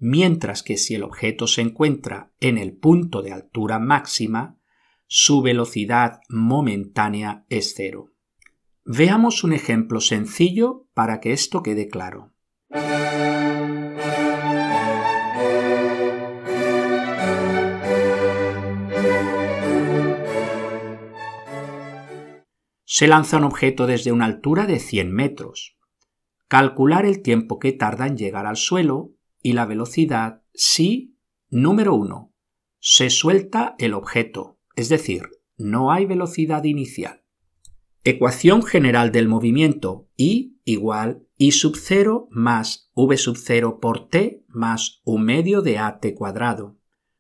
mientras 0.03 0.65
que 0.65 0.79
si 0.79 0.97
el 0.97 1.05
objeto 1.05 1.47
se 1.47 1.61
encuentra 1.61 2.33
en 2.41 2.59
el 2.59 2.77
punto 2.77 3.23
de 3.23 3.31
altura 3.31 3.79
máxima, 3.79 4.59
su 5.07 5.43
velocidad 5.43 6.19
momentánea 6.29 7.47
es 7.49 7.75
cero. 7.77 8.11
Veamos 8.85 9.45
un 9.45 9.53
ejemplo 9.53 10.01
sencillo 10.01 10.89
para 10.93 11.21
que 11.21 11.33
esto 11.33 11.63
quede 11.63 11.87
claro. 11.87 12.33
Se 22.85 23.07
lanza 23.07 23.37
un 23.37 23.45
objeto 23.45 23.87
desde 23.87 24.11
una 24.11 24.25
altura 24.25 24.67
de 24.67 24.81
100 24.81 25.13
metros. 25.13 25.77
Calcular 26.49 27.07
el 27.07 27.23
tiempo 27.23 27.61
que 27.61 27.71
tarda 27.71 28.09
en 28.09 28.17
llegar 28.17 28.47
al 28.47 28.57
suelo 28.57 29.13
y 29.43 29.53
la 29.53 29.67
velocidad 29.67 30.43
si, 30.55 31.17
número 31.51 31.95
1, 31.95 32.33
se 32.79 33.11
suelta 33.11 33.75
el 33.79 33.95
objeto, 33.95 34.59
es 34.77 34.89
decir, 34.89 35.23
no 35.57 35.93
hay 35.93 36.07
velocidad 36.07 36.65
inicial. 36.65 37.23
Ecuación 38.05 38.65
general 38.65 39.13
del 39.13 39.29
movimiento 39.29 40.09
I 40.17 40.59
igual 40.65 41.27
I 41.37 41.53
sub 41.53 41.77
0 41.77 42.29
más 42.31 42.91
V 42.95 43.17
sub 43.17 43.37
0 43.37 43.79
por 43.81 44.09
T 44.09 44.45
más 44.49 45.01
un 45.05 45.25
medio 45.25 45.63
de 45.63 45.79
AT 45.79 46.05
cuadrado. 46.17 46.79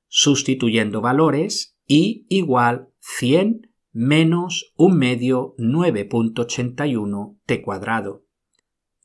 Sustituyendo 0.08 1.00
valores, 1.00 1.76
I 1.86 2.26
igual 2.28 2.88
100 3.00 3.72
menos 3.92 4.72
un 4.76 4.96
medio 4.96 5.54
9.81 5.58 7.38
t 7.44 7.62
cuadrado. 7.62 8.21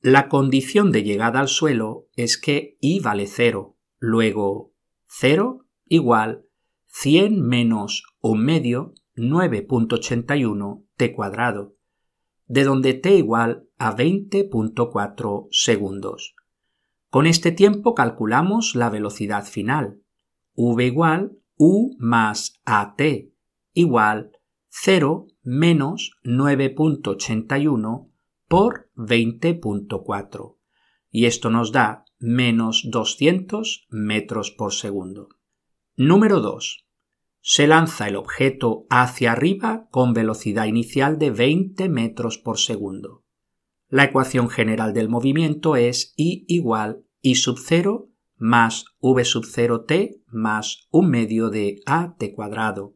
La 0.01 0.29
condición 0.29 0.91
de 0.91 1.03
llegada 1.03 1.39
al 1.39 1.47
suelo 1.47 2.07
es 2.15 2.37
que 2.37 2.77
i 2.79 2.99
vale 2.99 3.25
0, 3.25 3.75
luego 3.97 4.73
0 5.07 5.65
igual 5.85 6.45
100 6.85 7.41
menos 7.41 8.03
un 8.21 8.43
medio 8.45 8.93
9.81 9.15 10.85
t 10.95 11.13
cuadrado, 11.13 11.75
de 12.45 12.63
donde 12.63 12.93
t 12.93 13.15
igual 13.15 13.67
a 13.79 13.95
20.4 13.95 15.47
segundos. 15.49 16.35
Con 17.09 17.25
este 17.25 17.51
tiempo 17.51 17.95
calculamos 17.95 18.75
la 18.75 18.91
velocidad 18.91 19.45
final, 19.45 20.01
v 20.55 20.85
igual 20.85 21.37
u 21.55 21.95
más 21.97 22.61
at 22.65 23.01
igual 23.73 24.31
0 24.69 25.25
menos 25.41 26.11
9.81 26.23 28.11
por 28.47 28.89
20.4 28.95 30.57
y 31.09 31.25
esto 31.25 31.49
nos 31.49 31.71
da 31.71 32.05
menos 32.19 32.83
200 32.89 33.87
metros 33.89 34.51
por 34.51 34.73
segundo. 34.73 35.29
Número 35.95 36.39
2. 36.39 36.85
Se 37.41 37.67
lanza 37.67 38.07
el 38.07 38.15
objeto 38.15 38.85
hacia 38.89 39.31
arriba 39.31 39.87
con 39.91 40.13
velocidad 40.13 40.65
inicial 40.65 41.17
de 41.17 41.31
20 41.31 41.89
metros 41.89 42.37
por 42.37 42.59
segundo. 42.59 43.23
La 43.89 44.03
ecuación 44.03 44.49
general 44.49 44.93
del 44.93 45.09
movimiento 45.09 45.75
es 45.75 46.13
I 46.17 46.45
igual 46.47 47.05
I 47.21 47.35
sub 47.35 47.57
0 47.59 48.09
más 48.35 48.85
V 48.99 49.25
sub 49.25 49.45
0 49.45 49.85
t 49.85 50.21
más 50.27 50.87
un 50.91 51.09
medio 51.09 51.49
de 51.49 51.81
AT 51.85 52.23
cuadrado 52.35 52.95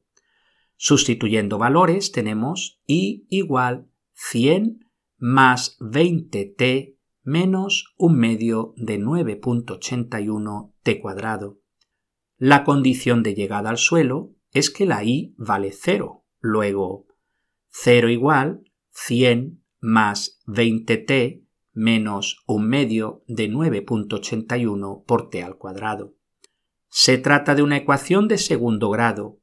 Sustituyendo 0.76 1.58
valores 1.58 2.12
tenemos 2.12 2.82
i 2.86 3.26
igual 3.30 3.88
100 4.14 4.91
más 5.22 5.78
20t 5.80 6.98
menos 7.22 7.94
un 7.96 8.18
medio 8.18 8.74
de 8.76 9.00
9.81 9.00 10.74
t 10.82 11.00
cuadrado. 11.00 11.60
La 12.40 12.64
condición 12.64 13.22
de 13.22 13.36
llegada 13.36 13.70
al 13.70 13.78
suelo 13.78 14.34
es 14.52 14.72
que 14.72 14.88
la 14.88 15.04
i 15.04 15.36
vale 15.38 15.74
0. 15.74 16.26
Luego, 16.40 17.06
0 17.70 18.10
igual 18.10 18.64
100 18.90 19.64
más 19.80 20.42
20t 20.48 21.46
menos 21.72 22.44
un 22.48 22.68
medio 22.68 23.24
de 23.28 23.48
9.81 23.48 25.06
por 25.06 25.30
t 25.30 25.44
al 25.44 25.56
cuadrado. 25.56 26.16
Se 26.90 27.20
trata 27.20 27.54
de 27.54 27.62
una 27.62 27.78
ecuación 27.78 28.28
de 28.28 28.40
segundo 28.40 28.90
grado 28.90 29.40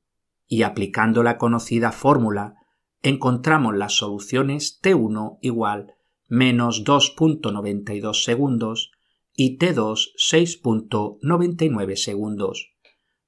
y 0.49 0.63
aplicando 0.63 1.23
la 1.23 1.39
conocida 1.39 1.93
fórmula 1.93 2.58
encontramos 3.03 3.77
las 3.77 3.95
soluciones 3.95 4.81
T1 4.83 5.39
igual 5.43 5.95
menos 6.27 6.85
2.92 6.85 8.23
segundos 8.23 8.93
y 9.35 9.59
T2 9.59 10.11
6.99 10.17 11.97
segundos. 11.97 12.73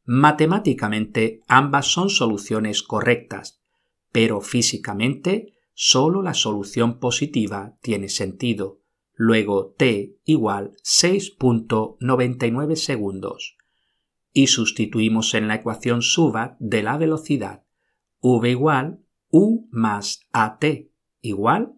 Matemáticamente 0.04 1.42
ambas 1.46 1.87
son 1.87 2.11
soluciones 2.11 2.83
correctas, 2.83 3.62
pero 4.12 4.40
físicamente 4.40 5.54
solo 5.72 6.20
la 6.22 6.35
solución 6.35 6.98
positiva 6.98 7.76
tiene 7.80 8.09
sentido. 8.09 8.80
Luego 9.14 9.74
T 9.76 10.16
igual 10.24 10.72
6.99 10.83 12.74
segundos 12.74 13.56
y 14.33 14.46
sustituimos 14.48 15.35
en 15.35 15.48
la 15.48 15.56
ecuación 15.56 16.02
suba 16.02 16.56
de 16.61 16.83
la 16.83 16.96
velocidad 16.96 17.64
v 18.20 18.50
igual 18.50 19.00
u 19.30 19.68
más 19.70 20.20
at 20.32 20.64
igual 21.20 21.74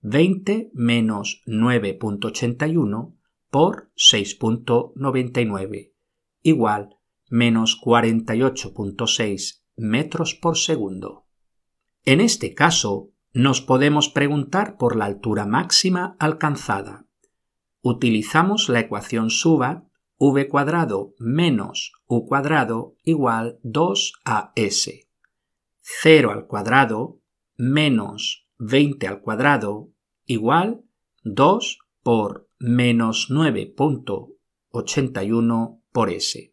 20 0.00 0.70
menos 0.74 1.42
9.81 1.46 3.14
por 3.50 3.90
6.99 3.96 5.92
igual 6.42 6.96
menos 7.28 7.80
48.6 7.82 9.62
metros 9.76 10.34
por 10.34 10.56
segundo. 10.56 11.26
En 12.04 12.20
este 12.20 12.54
caso, 12.54 13.10
nos 13.32 13.60
podemos 13.60 14.08
preguntar 14.08 14.76
por 14.76 14.96
la 14.96 15.06
altura 15.06 15.44
máxima 15.44 16.16
alcanzada. 16.20 17.06
Utilizamos 17.82 18.68
la 18.68 18.80
ecuación 18.80 19.30
suba 19.30 19.88
v 20.18 20.48
cuadrado 20.48 21.14
menos 21.18 21.92
u 22.06 22.26
cuadrado 22.26 22.94
igual 23.02 23.58
2as. 23.62 25.05
0 25.88 26.32
al 26.32 26.48
cuadrado 26.48 27.20
menos 27.56 28.48
20 28.58 29.06
al 29.06 29.20
cuadrado 29.20 29.92
igual 30.24 30.82
2 31.22 31.78
por 32.02 32.48
menos 32.58 33.30
9.81 33.30 35.80
por 35.92 36.10
s. 36.10 36.52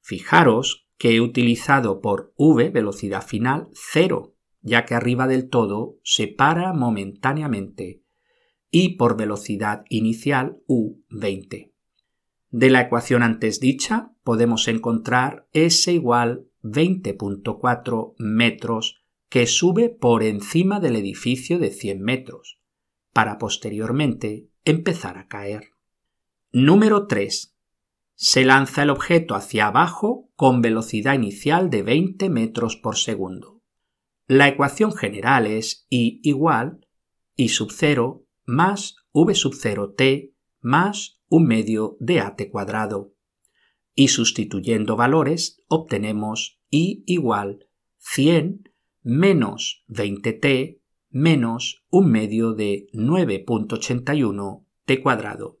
Fijaros 0.00 0.88
que 0.98 1.14
he 1.14 1.20
utilizado 1.20 2.00
por 2.00 2.34
v 2.36 2.70
velocidad 2.70 3.24
final 3.24 3.68
0, 3.72 4.34
ya 4.62 4.84
que 4.84 4.96
arriba 4.96 5.28
del 5.28 5.48
todo 5.48 6.00
se 6.02 6.26
para 6.26 6.72
momentáneamente, 6.72 8.02
y 8.68 8.96
por 8.96 9.16
velocidad 9.16 9.84
inicial 9.90 10.58
u 10.66 11.04
20. 11.08 11.72
De 12.50 12.70
la 12.70 12.80
ecuación 12.80 13.22
antes 13.22 13.60
dicha 13.60 14.10
podemos 14.24 14.66
encontrar 14.66 15.46
S 15.52 15.92
igual 15.92 16.48
20.4 16.70 18.14
metros 18.18 19.02
que 19.28 19.46
sube 19.46 19.88
por 19.88 20.22
encima 20.22 20.80
del 20.80 20.96
edificio 20.96 21.58
de 21.58 21.70
100 21.70 22.00
metros, 22.00 22.60
para 23.12 23.38
posteriormente 23.38 24.48
empezar 24.64 25.18
a 25.18 25.26
caer. 25.26 25.70
Número 26.52 27.06
3. 27.06 27.54
Se 28.14 28.44
lanza 28.44 28.82
el 28.82 28.90
objeto 28.90 29.34
hacia 29.34 29.66
abajo 29.66 30.30
con 30.36 30.62
velocidad 30.62 31.14
inicial 31.14 31.70
de 31.70 31.82
20 31.82 32.30
metros 32.30 32.76
por 32.76 32.96
segundo. 32.96 33.62
La 34.26 34.48
ecuación 34.48 34.92
general 34.92 35.46
es 35.46 35.86
I 35.90 36.20
igual 36.22 36.86
I 37.36 37.48
sub 37.48 37.70
0 37.70 38.24
más 38.44 38.96
V 39.12 39.34
sub 39.34 39.54
0 39.54 39.94
t 39.96 40.32
más 40.60 41.20
un 41.28 41.46
medio 41.46 41.96
de 42.00 42.20
at 42.20 42.40
cuadrado. 42.50 43.12
Y 43.94 44.08
sustituyendo 44.08 44.96
valores 44.96 45.62
obtenemos 45.68 46.55
i 46.70 47.02
igual 47.06 47.66
100 47.98 48.72
menos 49.02 49.84
20t 49.88 50.80
menos 51.10 51.84
un 51.90 52.10
medio 52.10 52.52
de 52.52 52.88
9.81 52.92 54.64
t 54.84 55.02
cuadrado. 55.02 55.58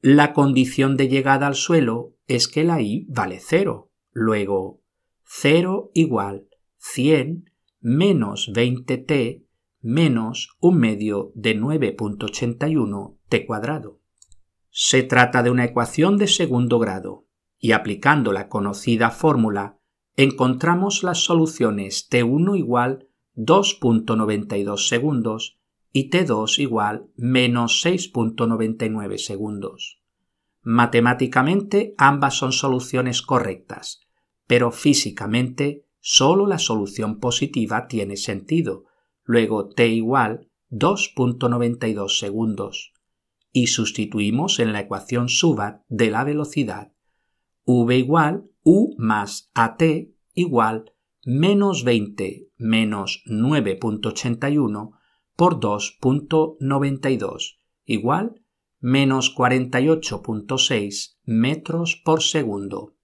La 0.00 0.32
condición 0.32 0.96
de 0.96 1.08
llegada 1.08 1.46
al 1.46 1.54
suelo 1.54 2.16
es 2.26 2.48
que 2.48 2.64
la 2.64 2.80
i 2.80 3.06
vale 3.08 3.38
0. 3.40 3.90
Luego, 4.12 4.82
0 5.24 5.90
igual 5.94 6.48
100 6.78 7.50
menos 7.80 8.50
20t 8.52 9.44
menos 9.80 10.56
un 10.60 10.78
medio 10.78 11.32
de 11.34 11.56
9.81 11.58 13.18
t 13.28 13.46
cuadrado. 13.46 14.00
Se 14.70 15.02
trata 15.02 15.42
de 15.42 15.50
una 15.50 15.64
ecuación 15.64 16.16
de 16.16 16.26
segundo 16.26 16.78
grado, 16.78 17.26
y 17.58 17.72
aplicando 17.72 18.32
la 18.32 18.48
conocida 18.48 19.10
fórmula, 19.10 19.78
encontramos 20.16 21.02
las 21.02 21.24
soluciones 21.24 22.08
T1 22.10 22.56
igual 22.58 23.08
2.92 23.36 24.88
segundos 24.88 25.58
y 25.92 26.10
T2 26.10 26.58
igual 26.58 27.08
menos 27.16 27.84
6.99 27.84 29.18
segundos. 29.18 30.00
Matemáticamente 30.62 31.94
ambas 31.98 32.34
son 32.34 32.52
soluciones 32.52 33.22
correctas, 33.22 34.00
pero 34.46 34.70
físicamente 34.70 35.84
solo 36.00 36.46
la 36.46 36.58
solución 36.58 37.18
positiva 37.18 37.86
tiene 37.86 38.16
sentido. 38.16 38.84
Luego 39.24 39.68
T 39.68 39.88
igual 39.88 40.48
2.92 40.70 42.18
segundos 42.18 42.92
y 43.52 43.68
sustituimos 43.68 44.58
en 44.58 44.72
la 44.72 44.80
ecuación 44.80 45.28
SUBAT 45.28 45.82
de 45.88 46.10
la 46.10 46.24
velocidad 46.24 46.92
v 47.64 47.96
igual 47.96 48.50
u 48.64 48.96
más 48.98 49.50
at 49.54 49.80
igual 50.34 50.92
menos 51.24 51.84
20 51.84 52.48
menos 52.56 53.22
9.81 53.26 54.90
por 55.36 55.60
2.92 55.60 57.58
igual 57.84 58.40
menos 58.80 59.34
48.6 59.34 61.16
metros 61.24 62.02
por 62.04 62.22
segundo. 62.22 62.94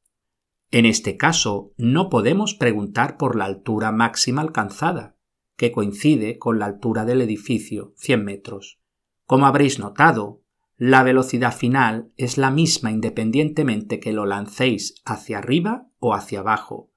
En 0.71 0.85
este 0.85 1.17
caso, 1.17 1.73
no 1.79 2.11
podemos 2.11 2.55
preguntar 2.55 3.17
por 3.17 3.35
la 3.35 3.47
altura 3.47 3.91
máxima 3.91 4.43
alcanzada, 4.43 5.17
que 5.57 5.73
coincide 5.73 6.39
con 6.39 6.59
la 6.59 6.67
altura 6.67 7.07
del 7.07 7.23
edificio, 7.23 7.95
100 7.97 8.25
metros. 8.25 8.81
Como 9.25 9.47
habréis 9.47 9.79
notado, 9.79 10.40
la 10.81 11.03
velocidad 11.03 11.55
final 11.55 12.11
es 12.17 12.39
la 12.39 12.51
misma 12.51 12.91
independientemente 12.91 14.01
que 14.01 14.15
lo 14.15 14.25
lancéis 14.25 14.95
hacia 15.05 15.37
arriba 15.37 15.89
o 15.99 16.15
hacia 16.15 16.41
abajo, 16.41 16.91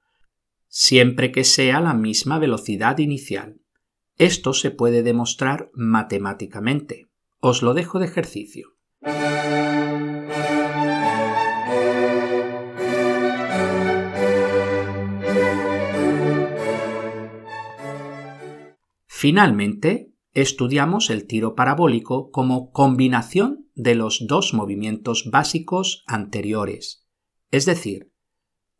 siempre 0.68 1.30
que 1.30 1.44
sea 1.44 1.82
la 1.82 1.92
misma 1.92 2.38
velocidad 2.38 2.96
inicial. 2.96 3.60
Esto 4.16 4.54
se 4.54 4.70
puede 4.70 5.02
demostrar 5.02 5.70
matemáticamente. 5.74 7.10
Os 7.40 7.60
lo 7.60 7.74
dejo 7.74 7.98
de 7.98 8.06
ejercicio. 8.06 8.70
Finalmente, 19.06 20.10
estudiamos 20.32 21.10
el 21.10 21.26
tiro 21.26 21.54
parabólico 21.54 22.30
como 22.30 22.70
combinación 22.70 23.63
de 23.74 23.94
los 23.94 24.26
dos 24.26 24.54
movimientos 24.54 25.30
básicos 25.30 26.04
anteriores, 26.06 27.06
es 27.50 27.66
decir, 27.66 28.12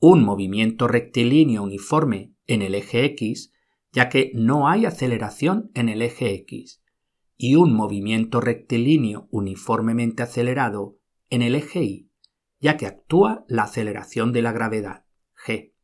un 0.00 0.24
movimiento 0.24 0.88
rectilíneo 0.88 1.62
uniforme 1.62 2.34
en 2.46 2.62
el 2.62 2.74
eje 2.74 3.04
X, 3.06 3.52
ya 3.92 4.08
que 4.08 4.32
no 4.34 4.68
hay 4.68 4.86
aceleración 4.86 5.70
en 5.74 5.88
el 5.88 6.02
eje 6.02 6.34
X, 6.34 6.82
y 7.36 7.56
un 7.56 7.74
movimiento 7.74 8.40
rectilíneo 8.40 9.28
uniformemente 9.30 10.22
acelerado 10.22 10.98
en 11.30 11.42
el 11.42 11.54
eje 11.54 11.82
Y, 11.82 12.10
ya 12.60 12.76
que 12.76 12.86
actúa 12.86 13.44
la 13.48 13.64
aceleración 13.64 14.32
de 14.32 14.42
la 14.42 14.52
gravedad, 14.52 15.04
g. 15.46 15.74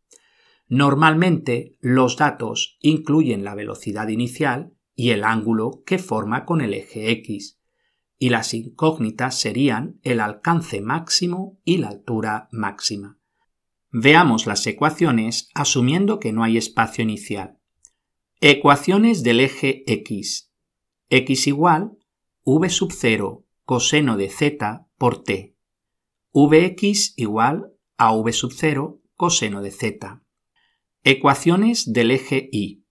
Normalmente 0.69 1.77
los 1.81 2.17
datos 2.17 2.79
incluyen 2.81 3.45
la 3.45 3.55
velocidad 3.55 4.09
inicial 4.09 4.73
y 4.95 5.11
el 5.11 5.25
ángulo 5.25 5.83
que 5.85 5.99
forma 5.99 6.45
con 6.45 6.61
el 6.61 6.75
eje 6.75 7.11
X, 7.11 7.60
y 8.23 8.29
las 8.29 8.53
incógnitas 8.53 9.41
serían 9.41 9.99
el 10.03 10.21
alcance 10.21 10.83
máximo 10.83 11.59
y 11.65 11.79
la 11.79 11.89
altura 11.89 12.49
máxima. 12.53 13.19
Veamos 13.91 14.47
las 14.47 14.67
ecuaciones 14.67 15.49
asumiendo 15.55 16.21
que 16.21 16.31
no 16.31 16.45
hay 16.45 16.59
espacio 16.59 17.03
inicial. 17.03 17.59
Ecuaciones 18.43 19.23
del 19.23 19.41
eje 19.41 19.85
X. 19.91 20.53
X 21.09 21.47
igual 21.47 21.97
v 22.45 22.69
sub 22.69 22.93
0 22.93 23.47
coseno 23.65 24.19
de 24.19 24.29
z 24.29 24.87
por 24.99 25.25
t. 25.25 25.57
Vx 26.35 27.15
igual 27.17 27.73
a 27.97 28.13
v 28.13 28.33
sub 28.35 28.53
0 28.53 29.01
coseno 29.17 29.63
de 29.63 29.71
z. 29.71 30.23
Ecuaciones 31.05 31.91
del 31.91 32.11
eje 32.11 32.51
Y. 32.53 32.85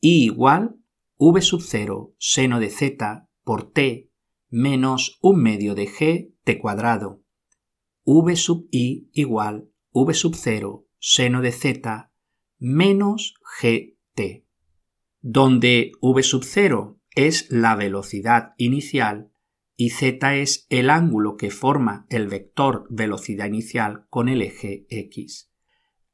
Y 0.00 0.24
igual 0.24 0.74
v 1.16 1.42
sub 1.42 1.62
0 1.62 2.14
seno 2.18 2.58
de 2.58 2.70
z 2.70 3.28
por 3.44 3.70
t 3.70 4.07
menos 4.50 5.18
un 5.20 5.42
medio 5.42 5.74
de 5.74 5.86
g 5.86 6.34
t 6.44 6.58
cuadrado. 6.58 7.22
v 8.04 8.36
sub 8.36 8.68
i 8.70 9.10
igual 9.12 9.68
v 9.92 10.14
sub 10.14 10.34
0 10.34 10.86
seno 10.98 11.40
de 11.42 11.52
z 11.52 12.10
menos 12.58 13.34
gt, 13.60 14.44
donde 15.20 15.92
v 16.00 16.22
sub 16.22 16.44
0 16.44 17.00
es 17.14 17.50
la 17.50 17.74
velocidad 17.74 18.54
inicial 18.56 19.30
y 19.76 19.90
z 19.90 20.40
es 20.40 20.66
el 20.70 20.90
ángulo 20.90 21.36
que 21.36 21.50
forma 21.50 22.06
el 22.08 22.28
vector 22.28 22.86
velocidad 22.90 23.46
inicial 23.46 24.06
con 24.08 24.28
el 24.28 24.42
eje 24.42 24.86
x. 24.88 25.50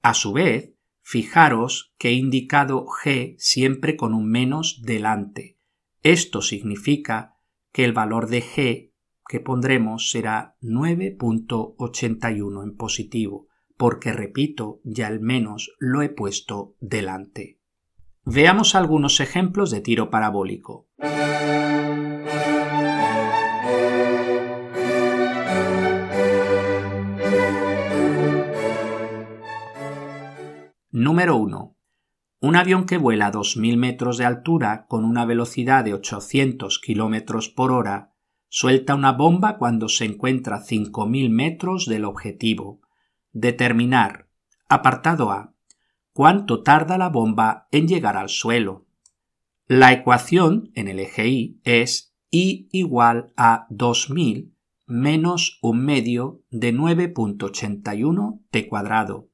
A 0.02 0.12
su 0.12 0.32
vez, 0.32 0.74
Fijaros 1.06 1.94
que 1.98 2.08
he 2.08 2.12
indicado 2.12 2.86
G 2.86 3.36
siempre 3.36 3.94
con 3.94 4.14
un 4.14 4.26
menos 4.26 4.80
delante. 4.82 5.58
Esto 6.02 6.40
significa 6.40 7.33
que 7.74 7.84
el 7.84 7.92
valor 7.92 8.28
de 8.28 8.40
G 8.40 8.94
que 9.28 9.40
pondremos 9.40 10.10
será 10.10 10.56
9.81 10.62 12.62
en 12.62 12.76
positivo, 12.76 13.48
porque 13.76 14.12
repito, 14.12 14.80
ya 14.84 15.08
el 15.08 15.18
menos 15.18 15.74
lo 15.80 16.02
he 16.02 16.08
puesto 16.08 16.76
delante. 16.78 17.58
Veamos 18.24 18.76
algunos 18.76 19.18
ejemplos 19.18 19.72
de 19.72 19.80
tiro 19.80 20.08
parabólico. 20.08 20.86
Número 30.92 31.36
1. 31.36 31.73
Un 32.44 32.56
avión 32.56 32.84
que 32.84 32.98
vuela 32.98 33.28
a 33.28 33.32
2.000 33.32 33.78
metros 33.78 34.18
de 34.18 34.26
altura 34.26 34.84
con 34.86 35.06
una 35.06 35.24
velocidad 35.24 35.82
de 35.82 35.94
800 35.94 36.78
km 36.78 37.54
por 37.54 37.72
hora 37.72 38.12
suelta 38.50 38.94
una 38.94 39.12
bomba 39.12 39.56
cuando 39.56 39.88
se 39.88 40.04
encuentra 40.04 40.56
a 40.56 40.62
5.000 40.62 41.30
metros 41.30 41.86
del 41.86 42.04
objetivo. 42.04 42.82
Determinar. 43.32 44.28
Apartado 44.68 45.30
A. 45.32 45.54
¿Cuánto 46.12 46.62
tarda 46.62 46.98
la 46.98 47.08
bomba 47.08 47.66
en 47.70 47.88
llegar 47.88 48.18
al 48.18 48.28
suelo? 48.28 48.84
La 49.66 49.94
ecuación 49.94 50.70
en 50.74 50.88
el 50.88 51.00
eje 51.00 51.26
Y 51.28 51.60
es 51.64 52.14
I 52.30 52.68
igual 52.72 53.32
a 53.38 53.66
2000 53.70 54.54
menos 54.84 55.58
un 55.62 55.82
medio 55.82 56.42
de 56.50 56.74
9.81 56.74 58.42
t 58.50 58.68
cuadrado 58.68 59.30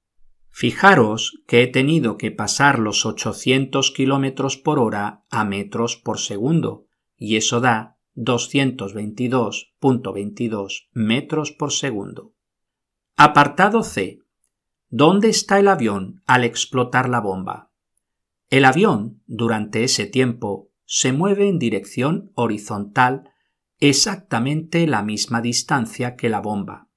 Fijaros 0.50 1.42
que 1.46 1.62
he 1.62 1.66
tenido 1.66 2.16
que 2.16 2.30
pasar 2.30 2.78
los 2.78 3.04
800 3.04 3.90
kilómetros 3.90 4.56
por 4.56 4.78
hora 4.78 5.24
a 5.30 5.44
metros 5.44 5.96
por 5.96 6.20
segundo, 6.20 6.86
y 7.16 7.34
eso 7.36 7.60
da 7.60 7.98
222.22 8.16 10.88
metros 10.92 11.50
por 11.52 11.72
segundo. 11.72 12.32
Apartado 13.16 13.82
C. 13.82 14.20
¿Dónde 14.88 15.28
está 15.28 15.58
el 15.58 15.66
avión 15.68 16.22
al 16.26 16.44
explotar 16.44 17.08
la 17.08 17.20
bomba? 17.20 17.70
El 18.48 18.64
avión, 18.64 19.22
durante 19.26 19.82
ese 19.84 20.06
tiempo, 20.06 20.70
se 20.84 21.12
mueve 21.12 21.48
en 21.48 21.58
dirección 21.58 22.30
horizontal 22.34 23.30
exactamente 23.80 24.86
la 24.86 25.02
misma 25.02 25.40
distancia 25.40 26.16
que 26.16 26.28
la 26.28 26.40
bomba. 26.40 26.88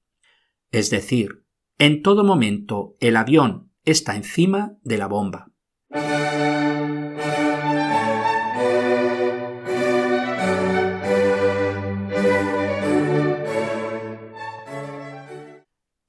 Es 0.70 0.90
decir, 0.90 1.44
en 1.78 2.02
todo 2.02 2.24
momento 2.24 2.96
el 3.00 3.16
avión 3.16 3.72
está 3.84 4.16
encima 4.16 4.76
de 4.82 4.98
la 4.98 5.06
bomba. 5.06 5.50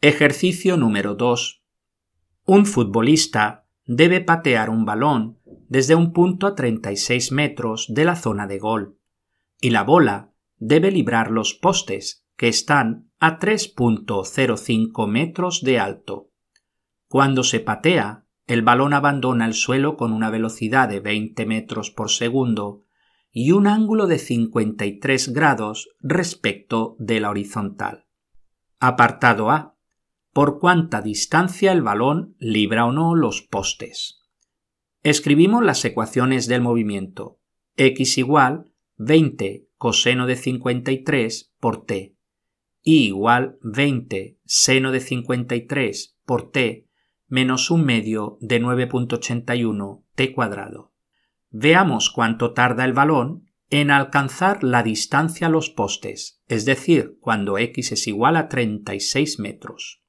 Ejercicio 0.04 0.78
número 0.78 1.14
2. 1.14 1.64
Un 2.46 2.66
futbolista 2.66 3.68
debe 3.86 4.20
patear 4.20 4.70
un 4.70 4.84
balón 4.84 5.38
desde 5.70 5.96
un 5.96 6.12
punto 6.12 6.48
a 6.48 6.56
36 6.56 7.32
metros 7.32 7.86
de 7.88 8.06
la 8.06 8.16
zona 8.16 8.48
de 8.48 8.58
gol, 8.58 8.98
y 9.62 9.70
la 9.70 9.84
bola 9.84 10.31
debe 10.62 10.92
librar 10.92 11.32
los 11.32 11.56
postes, 11.56 12.24
que 12.38 12.48
están 12.48 13.12
a 13.20 13.40
3.05 13.40 15.08
metros 15.08 15.62
de 15.64 15.80
alto. 15.80 16.30
Cuando 17.08 17.44
se 17.44 17.60
patea, 17.60 18.28
el 18.46 18.62
balón 18.62 18.94
abandona 18.94 19.48
el 19.48 19.56
suelo 19.56 19.98
con 19.98 20.14
una 20.14 20.30
velocidad 20.30 20.88
de 20.88 21.00
20 21.00 21.46
metros 21.48 21.90
por 21.90 22.12
segundo 22.12 22.84
y 23.32 23.54
un 23.54 23.66
ángulo 23.66 24.06
de 24.06 24.20
53 24.20 25.34
grados 25.34 25.90
respecto 26.00 26.96
de 27.00 27.20
la 27.20 27.32
horizontal. 27.32 28.06
Apartado 28.80 29.50
A. 29.50 29.76
Por 30.32 30.60
cuánta 30.60 31.02
distancia 31.02 31.72
el 31.72 31.82
balón 31.82 32.36
libra 32.38 32.86
o 32.86 32.92
no 32.92 33.16
los 33.16 33.42
postes. 33.42 34.22
Escribimos 35.02 35.64
las 35.64 35.84
ecuaciones 35.86 36.48
del 36.48 36.62
movimiento. 36.62 37.40
x 37.78 38.20
igual 38.20 38.72
20 38.98 39.71
coseno 39.82 40.28
de 40.28 40.36
53 40.36 41.56
por 41.60 41.86
t. 41.88 42.16
y 42.84 43.06
igual 43.08 43.58
20 43.64 44.38
seno 44.46 44.92
de 44.92 45.00
53 45.00 46.20
por 46.24 46.52
t 46.52 46.88
menos 47.26 47.72
un 47.72 47.84
medio 47.84 48.38
de 48.42 48.62
9.81 48.62 50.04
t 50.14 50.34
cuadrado. 50.34 50.94
Veamos 51.50 52.12
cuánto 52.12 52.54
tarda 52.54 52.86
el 52.86 52.94
balón 52.94 53.50
en 53.72 53.90
alcanzar 53.90 54.64
la 54.64 54.84
distancia 54.84 55.48
a 55.48 55.50
los 55.50 55.72
postes, 55.72 56.44
es 56.46 56.66
decir, 56.66 57.18
cuando 57.20 57.58
x 57.58 57.92
es 57.92 58.08
igual 58.08 58.36
a 58.36 58.50
36 58.50 59.40
metros. 59.40 60.04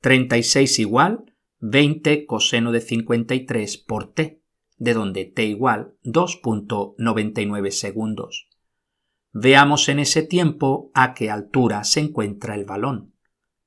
36 0.00 0.78
igual 0.78 1.34
20 1.58 2.24
coseno 2.24 2.70
de 2.70 2.82
53 2.82 3.78
por 3.78 4.12
t, 4.12 4.44
de 4.76 4.94
donde 4.94 5.24
t 5.24 5.44
igual 5.44 5.96
2.99 6.04 7.70
segundos. 7.72 8.47
Veamos 9.32 9.88
en 9.88 9.98
ese 9.98 10.22
tiempo 10.22 10.90
a 10.94 11.14
qué 11.14 11.30
altura 11.30 11.84
se 11.84 12.00
encuentra 12.00 12.54
el 12.54 12.64
balón 12.64 13.14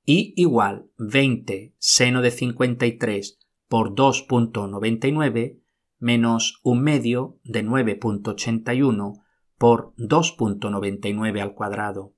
y 0.06 0.34
igual 0.36 0.90
20 0.98 1.76
seno 1.78 2.22
de 2.22 2.32
53 2.32 3.40
por 3.68 3.94
2.99 3.96 5.62
menos 6.00 6.60
un 6.64 6.82
medio 6.82 7.40
de 7.44 7.64
9.81 7.64 9.22
por 9.58 9.94
2.99 9.98 11.42
al 11.42 11.54
cuadrado. 11.54 12.16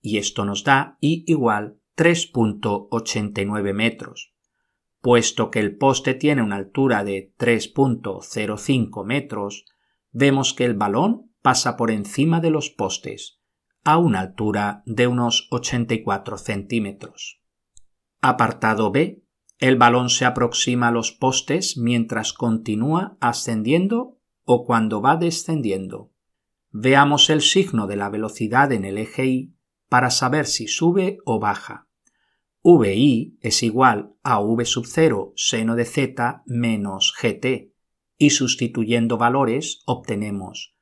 Y 0.00 0.18
esto 0.18 0.44
nos 0.44 0.62
da 0.64 0.96
I 1.00 1.24
igual 1.26 1.80
3.89 1.96 3.74
metros. 3.74 4.32
Puesto 5.00 5.50
que 5.50 5.58
el 5.58 5.76
poste 5.76 6.14
tiene 6.14 6.42
una 6.42 6.56
altura 6.56 7.04
de 7.04 7.34
3.05 7.36 9.04
metros, 9.04 9.64
vemos 10.12 10.54
que 10.54 10.64
el 10.64 10.74
balón 10.74 11.29
pasa 11.42 11.76
por 11.76 11.90
encima 11.90 12.40
de 12.40 12.50
los 12.50 12.70
postes, 12.70 13.40
a 13.84 13.98
una 13.98 14.20
altura 14.20 14.82
de 14.86 15.06
unos 15.06 15.48
84 15.50 16.38
centímetros. 16.38 17.40
Apartado 18.20 18.90
B. 18.90 19.22
El 19.58 19.76
balón 19.76 20.08
se 20.08 20.24
aproxima 20.24 20.88
a 20.88 20.90
los 20.90 21.12
postes 21.12 21.76
mientras 21.76 22.32
continúa 22.32 23.16
ascendiendo 23.20 24.18
o 24.44 24.64
cuando 24.64 25.02
va 25.02 25.16
descendiendo. 25.16 26.12
Veamos 26.70 27.28
el 27.30 27.42
signo 27.42 27.86
de 27.86 27.96
la 27.96 28.08
velocidad 28.08 28.72
en 28.72 28.84
el 28.84 28.96
eje 28.96 29.26
Y 29.26 29.54
para 29.88 30.10
saber 30.10 30.46
si 30.46 30.66
sube 30.66 31.18
o 31.24 31.40
baja. 31.40 31.88
VI 32.62 33.38
es 33.40 33.62
igual 33.62 34.14
a 34.22 34.40
V 34.40 34.64
sub 34.64 34.86
0 34.86 35.32
seno 35.34 35.76
de 35.76 35.84
z 35.84 36.42
menos 36.46 37.14
gt 37.20 37.72
y 38.18 38.30
sustituyendo 38.30 39.16
valores 39.16 39.82
obtenemos 39.86 40.76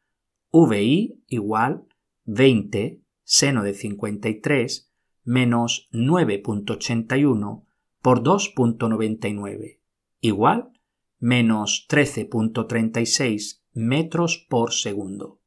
VI 0.52 1.22
igual 1.26 1.86
20 2.24 3.02
seno 3.22 3.62
de 3.62 3.74
53 3.74 4.92
menos 5.24 5.88
9.81 5.92 7.64
por 8.00 8.22
2.99 8.22 9.80
igual 10.20 10.72
menos 11.18 11.86
13.36 11.90 13.62
metros 13.72 14.46
por 14.48 14.72
segundo. 14.72 15.40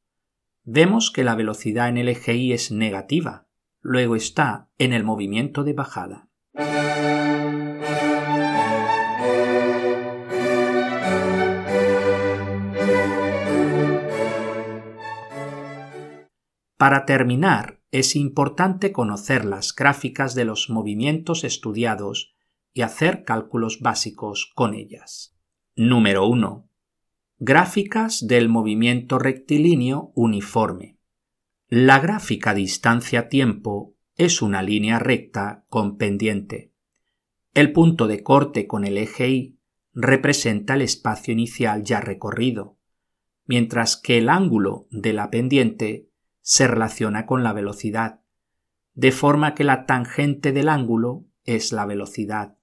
Vemos 0.64 1.12
que 1.12 1.24
la 1.24 1.36
velocidad 1.36 1.90
en 1.90 1.98
el 1.98 2.10
eje 2.10 2.36
Y 2.36 2.54
es 2.54 2.72
negativa, 2.72 3.48
luego 3.80 4.16
está 4.16 4.70
en 4.78 4.94
el 4.94 5.04
movimiento 5.04 5.64
de 5.64 5.74
bajada. 5.74 6.30
Para 16.82 17.06
terminar, 17.06 17.80
es 17.92 18.16
importante 18.16 18.92
conocer 18.92 19.46
las 19.46 19.76
gráficas 19.76 20.34
de 20.34 20.46
los 20.46 20.72
movimientos 20.72 21.44
estudiados 21.44 22.34
y 22.74 22.82
hacer 22.82 23.24
cálculos 23.24 23.82
básicos 23.82 24.52
con 24.56 24.74
ellas. 24.74 25.38
Número 25.76 26.26
1. 26.26 26.68
Gráficas 27.38 28.26
del 28.26 28.50
movimiento 28.50 29.20
rectilíneo 29.20 30.12
uniforme. 30.16 30.98
La 31.68 32.00
gráfica 32.00 32.56
distancia-tiempo 32.56 33.96
es 34.16 34.42
una 34.42 34.64
línea 34.64 34.98
recta 34.98 35.64
con 35.70 35.98
pendiente. 35.98 36.74
El 37.54 37.74
punto 37.74 38.08
de 38.08 38.24
corte 38.24 38.66
con 38.66 38.86
el 38.86 38.98
eje 38.98 39.30
Y 39.30 39.60
representa 39.94 40.74
el 40.74 40.82
espacio 40.82 41.32
inicial 41.32 41.84
ya 41.84 42.02
recorrido, 42.02 42.80
mientras 43.46 43.98
que 43.98 44.18
el 44.18 44.30
ángulo 44.30 44.88
de 44.90 45.14
la 45.14 45.30
pendiente 45.30 46.08
se 46.42 46.68
relaciona 46.68 47.26
con 47.26 47.44
la 47.44 47.54
velocidad, 47.54 48.22
de 48.94 49.12
forma 49.12 49.56
que 49.56 49.64
la 49.64 49.86
tangente 49.86 50.52
del 50.52 50.70
ángulo 50.70 51.26
es 51.44 51.72
la 51.72 51.86
velocidad. 51.86 52.58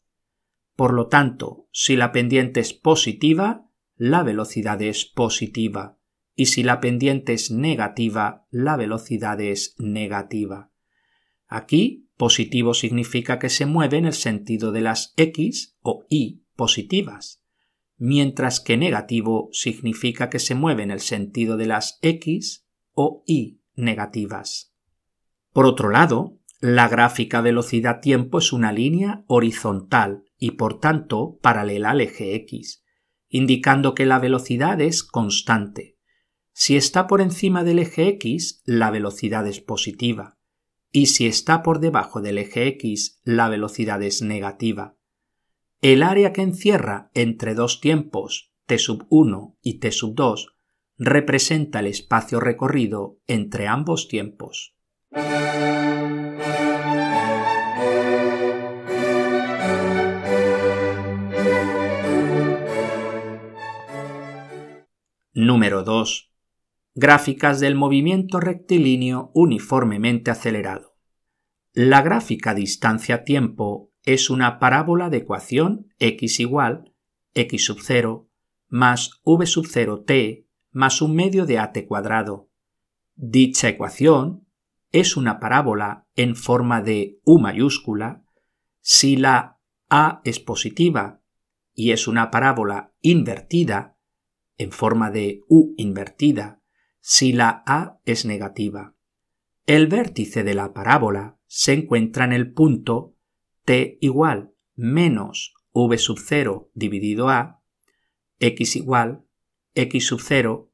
Por 0.76 0.92
lo 0.92 1.08
tanto, 1.08 1.68
si 1.72 1.96
la 1.96 2.12
pendiente 2.12 2.60
es 2.60 2.74
positiva, 2.74 3.68
la 3.96 4.22
velocidad 4.22 4.80
es 4.82 5.04
positiva, 5.06 5.98
y 6.34 6.46
si 6.46 6.62
la 6.62 6.80
pendiente 6.80 7.32
es 7.32 7.50
negativa, 7.50 8.46
la 8.50 8.76
velocidad 8.76 9.40
es 9.40 9.74
negativa. 9.78 10.70
Aquí, 11.46 12.08
positivo 12.16 12.74
significa 12.74 13.38
que 13.38 13.48
se 13.48 13.66
mueve 13.66 13.96
en 13.96 14.06
el 14.06 14.12
sentido 14.12 14.70
de 14.70 14.82
las 14.82 15.14
x 15.16 15.76
o 15.80 16.04
y 16.08 16.44
positivas, 16.54 17.42
mientras 17.96 18.60
que 18.60 18.76
negativo 18.76 19.48
significa 19.52 20.30
que 20.30 20.38
se 20.38 20.54
mueve 20.54 20.82
en 20.82 20.90
el 20.90 21.00
sentido 21.00 21.56
de 21.56 21.66
las 21.66 21.98
x 22.02 22.66
o 22.92 23.24
y 23.26 23.57
negativas. 23.78 24.74
Por 25.52 25.66
otro 25.66 25.88
lado, 25.90 26.38
la 26.60 26.88
gráfica 26.88 27.40
velocidad-tiempo 27.40 28.38
es 28.38 28.52
una 28.52 28.72
línea 28.72 29.24
horizontal 29.28 30.24
y 30.38 30.52
por 30.52 30.80
tanto 30.80 31.38
paralela 31.40 31.90
al 31.90 32.00
eje 32.00 32.34
x, 32.34 32.84
indicando 33.28 33.94
que 33.94 34.06
la 34.06 34.18
velocidad 34.18 34.80
es 34.80 35.02
constante. 35.02 35.96
Si 36.52 36.76
está 36.76 37.06
por 37.06 37.20
encima 37.20 37.62
del 37.62 37.78
eje 37.78 38.08
x, 38.08 38.62
la 38.64 38.90
velocidad 38.90 39.46
es 39.46 39.60
positiva, 39.60 40.38
y 40.90 41.06
si 41.06 41.26
está 41.26 41.62
por 41.62 41.78
debajo 41.78 42.20
del 42.20 42.38
eje 42.38 42.66
x, 42.66 43.20
la 43.22 43.48
velocidad 43.48 44.02
es 44.02 44.22
negativa. 44.22 44.96
El 45.80 46.02
área 46.02 46.32
que 46.32 46.42
encierra 46.42 47.10
entre 47.14 47.54
dos 47.54 47.80
tiempos, 47.80 48.52
t 48.66 48.78
sub 48.78 49.06
1 49.10 49.56
y 49.62 49.78
t 49.78 49.92
sub 49.92 50.14
2, 50.16 50.57
representa 50.98 51.78
el 51.78 51.86
espacio 51.86 52.40
recorrido 52.40 53.20
entre 53.28 53.68
ambos 53.68 54.08
tiempos. 54.08 54.74
Número 65.32 65.84
2. 65.84 66.32
Gráficas 66.96 67.60
del 67.60 67.76
movimiento 67.76 68.40
rectilíneo 68.40 69.30
uniformemente 69.34 70.32
acelerado. 70.32 70.96
La 71.72 72.02
gráfica 72.02 72.54
distancia-tiempo 72.54 73.92
es 74.02 74.30
una 74.30 74.58
parábola 74.58 75.10
de 75.10 75.18
ecuación 75.18 75.94
x 76.00 76.40
igual 76.40 76.92
x 77.34 77.64
sub 77.66 77.78
0 77.82 78.28
más 78.66 79.20
v 79.22 79.46
sub 79.46 79.66
0 79.68 80.02
t 80.04 80.47
más 80.78 81.02
un 81.02 81.16
medio 81.16 81.44
de 81.44 81.58
at 81.58 81.76
cuadrado. 81.88 82.48
Dicha 83.16 83.68
ecuación 83.68 84.46
es 84.92 85.16
una 85.16 85.40
parábola 85.40 86.06
en 86.14 86.36
forma 86.36 86.82
de 86.82 87.18
U 87.24 87.40
mayúscula 87.40 88.22
si 88.80 89.16
la 89.16 89.58
A 89.90 90.20
es 90.22 90.38
positiva 90.38 91.20
y 91.74 91.90
es 91.90 92.06
una 92.06 92.30
parábola 92.30 92.92
invertida 93.00 93.98
en 94.56 94.70
forma 94.70 95.10
de 95.10 95.40
U 95.48 95.74
invertida 95.78 96.62
si 97.00 97.32
la 97.32 97.64
A 97.66 97.98
es 98.04 98.24
negativa. 98.24 98.94
El 99.66 99.88
vértice 99.88 100.44
de 100.44 100.54
la 100.54 100.72
parábola 100.74 101.40
se 101.48 101.72
encuentra 101.72 102.24
en 102.24 102.32
el 102.32 102.52
punto 102.52 103.16
t 103.64 103.98
igual 104.00 104.52
menos 104.76 105.54
v 105.72 105.98
sub 105.98 106.20
0 106.20 106.70
dividido 106.72 107.30
a, 107.30 107.64
x 108.38 108.76
igual 108.76 109.24
x 109.74 110.06
sub 110.06 110.20
0 110.20 110.67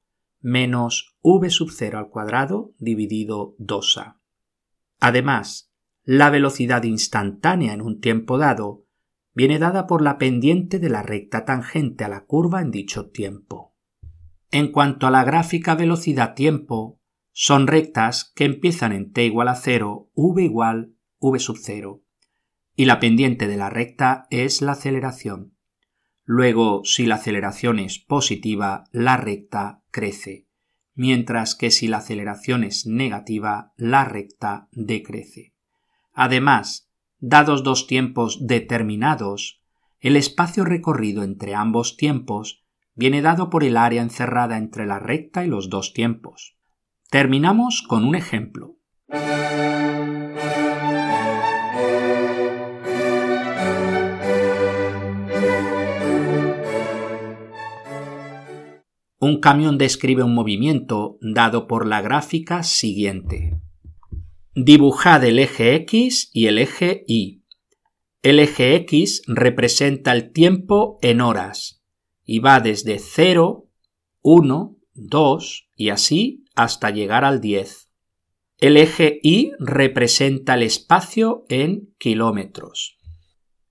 menos 0.45 1.17
v 1.23 1.49
sub 1.49 1.71
0 1.71 1.99
al 1.99 2.11
cuadrado 2.11 2.75
dividido 2.79 3.57
2a. 3.59 4.21
Además, 5.01 5.73
la 6.03 6.29
velocidad 6.29 6.83
instantánea 6.83 7.73
en 7.73 7.81
un 7.81 7.99
tiempo 8.01 8.37
dado 8.37 8.85
viene 9.33 9.59
dada 9.59 9.87
por 9.87 10.03
la 10.03 10.19
pendiente 10.19 10.79
de 10.79 10.91
la 10.91 11.03
recta 11.03 11.47
tangente 11.47 12.05
a 12.05 12.09
la 12.09 12.27
curva 12.27 12.61
en 12.61 12.71
dicho 12.71 13.09
tiempo. 13.09 13.75
En 14.51 14.71
cuanto 14.71 15.07
a 15.07 15.11
la 15.11 15.25
gráfica 15.25 15.75
velocidad-tiempo, 15.75 17.01
son 17.33 17.67
rectas 17.67 18.31
que 18.37 18.45
empiezan 18.45 18.93
en 18.93 19.13
t 19.13 19.25
igual 19.25 19.49
a 19.49 19.55
0, 19.55 20.11
v 20.15 20.43
igual 20.45 20.95
v 21.21 21.39
sub 21.39 21.57
0, 21.59 22.03
y 22.77 22.85
la 22.85 23.01
pendiente 23.01 23.49
de 23.49 23.57
la 23.57 23.71
recta 23.71 24.27
es 24.29 24.61
la 24.61 24.73
aceleración. 24.73 25.57
Luego, 26.23 26.83
si 26.85 27.07
la 27.07 27.15
aceleración 27.15 27.79
es 27.79 27.99
positiva, 27.99 28.85
la 28.93 29.17
recta 29.17 29.84
crece, 29.95 30.49
mientras 30.95 31.55
que 31.55 31.71
si 31.71 31.87
la 31.87 31.99
aceleración 31.99 32.65
es 32.65 32.85
negativa, 32.85 33.73
la 33.77 34.05
recta 34.05 34.69
decrece. 34.73 35.55
Además, 36.13 36.91
dados 37.21 37.63
dos 37.63 37.87
tiempos 37.87 38.45
determinados, 38.45 39.63
el 40.01 40.17
espacio 40.17 40.65
recorrido 40.65 41.23
entre 41.23 41.55
ambos 41.55 41.97
tiempos 41.97 42.65
viene 42.97 43.23
dado 43.23 43.51
por 43.51 43.63
el 43.63 43.77
área 43.77 44.03
encerrada 44.03 44.59
entre 44.59 44.85
la 44.85 44.99
recta 44.99 45.45
y 45.45 45.49
los 45.49 45.71
dos 45.71 45.95
tiempos. 45.95 46.57
Terminamos 47.09 47.83
con 47.87 48.05
un 48.05 48.17
ejemplo. 48.17 48.77
Un 59.27 59.41
camión 59.41 59.79
describe 59.79 60.23
un 60.23 60.35
movimiento 60.35 61.17
dado 61.23 61.67
por 61.67 61.87
la 61.87 62.03
gráfica 62.03 62.63
siguiente. 62.63 63.59
Dibujad 64.55 65.25
el 65.25 65.39
eje 65.39 65.77
X 65.77 66.29
y 66.35 66.45
el 66.45 66.59
eje 66.59 67.05
Y. 67.09 67.43
El 68.21 68.39
eje 68.39 68.75
X 68.75 69.23
representa 69.27 70.13
el 70.13 70.31
tiempo 70.31 70.99
en 71.01 71.23
horas 71.23 71.83
y 72.27 72.41
va 72.41 72.61
desde 72.61 72.99
0, 72.99 73.67
1, 74.21 74.77
2 74.93 75.69
y 75.75 75.89
así 75.89 76.45
hasta 76.55 76.91
llegar 76.91 77.25
al 77.25 77.41
10. 77.41 77.89
El 78.59 78.77
eje 78.77 79.21
Y 79.23 79.53
representa 79.59 80.53
el 80.53 80.65
espacio 80.65 81.47
en 81.49 81.95
kilómetros. 81.97 82.99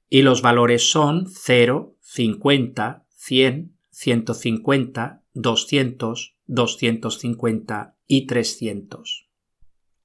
Y 0.10 0.24
los 0.24 0.42
valores 0.42 0.90
son 0.90 1.28
0, 1.30 1.96
50, 2.02 3.06
100, 3.12 3.78
150, 3.92 5.23
200, 5.34 6.38
250 6.46 7.96
y 8.08 8.28
300. 8.28 9.30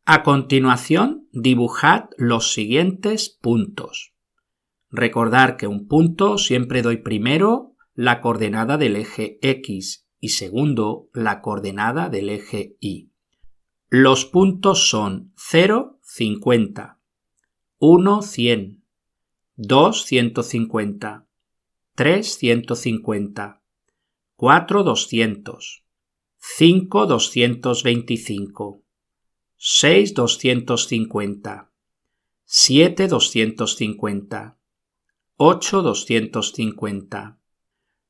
A 0.05 0.23
continuación, 0.23 1.29
dibujad 1.33 2.11
los 2.17 2.53
siguientes 2.53 3.29
puntos. 3.29 4.15
Recordar 4.91 5.57
que 5.57 5.67
un 5.67 5.87
punto 5.87 6.39
siempre 6.39 6.83
doy 6.83 6.99
primero 6.99 7.75
la 7.95 8.21
coordenada 8.21 8.79
del 8.79 8.97
eje 8.97 9.39
X 9.43 10.07
y 10.21 10.31
segundo 10.31 11.11
la 11.13 11.41
coordenada 11.43 12.09
del 12.09 12.31
eje 12.31 12.77
Y. 12.81 13.11
Los 13.91 14.25
puntos 14.25 14.89
son 14.89 15.33
0, 15.37 15.99
50, 16.03 16.99
1, 17.79 18.23
100, 18.23 18.85
2, 19.57 20.05
150, 20.05 21.27
3, 21.95 22.39
150, 22.39 23.58
4, 24.41 24.85
200, 24.85 25.85
5, 26.39 27.07
225, 27.07 28.85
6, 29.57 30.15
250, 30.15 31.73
7, 32.45 33.09
250, 33.09 34.59
8, 35.39 35.83
250, 35.83 37.39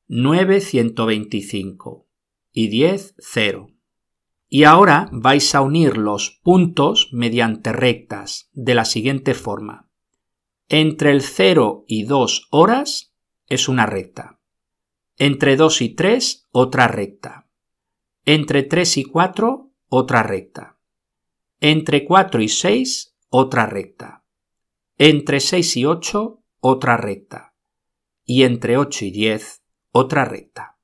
9, 0.07 0.61
125 0.61 2.07
y 2.53 2.67
10, 2.67 3.15
0. 3.17 3.71
Y 4.49 4.65
ahora 4.65 5.09
vais 5.11 5.55
a 5.55 5.61
unir 5.61 5.97
los 5.97 6.29
puntos 6.43 7.09
mediante 7.11 7.73
rectas 7.73 8.51
de 8.53 8.75
la 8.75 8.85
siguiente 8.85 9.33
forma. 9.33 9.89
Entre 10.67 11.09
el 11.09 11.23
0 11.23 11.85
y 11.87 12.03
2 12.03 12.49
horas 12.51 13.15
es 13.47 13.67
una 13.67 13.87
recta. 13.87 14.38
Entre 15.21 15.57
2 15.57 15.81
y 15.81 15.89
3 15.89 16.47
otra 16.53 16.87
recta. 16.87 17.45
Entre 18.23 18.63
3 18.63 18.99
y 18.99 19.03
4 19.03 19.69
otra 19.89 20.23
recta. 20.23 20.77
Entre 21.59 22.05
4 22.05 22.41
y 22.41 22.47
6 22.47 23.17
otra 23.27 23.65
recta. 23.65 24.23
Entre 24.97 25.41
6 25.41 25.75
y 25.75 25.83
8 25.83 26.41
otra 26.61 26.95
recta. 26.95 27.53
Y 28.23 28.43
entre 28.43 28.77
8 28.77 29.03
y 29.03 29.11
10 29.11 29.61
otra 29.91 30.23
recta. 30.23 30.77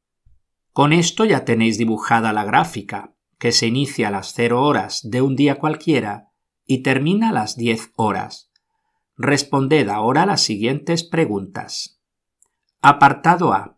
Con 0.73 0.91
esto 0.91 1.23
ya 1.23 1.45
tenéis 1.45 1.77
dibujada 1.77 2.33
la 2.33 2.43
gráfica, 2.43 3.15
que 3.39 3.53
se 3.53 3.67
inicia 3.67 4.09
a 4.09 4.11
las 4.11 4.33
0 4.33 4.61
horas 4.61 4.99
de 5.09 5.21
un 5.21 5.37
día 5.37 5.55
cualquiera 5.55 6.33
y 6.65 6.83
termina 6.83 7.29
a 7.29 7.33
las 7.33 7.55
10 7.55 7.93
horas. 7.95 8.51
Responded 9.15 9.87
ahora 9.87 10.25
las 10.25 10.41
siguientes 10.41 11.05
preguntas. 11.05 12.01
Apartado 12.81 13.53
A. 13.53 13.74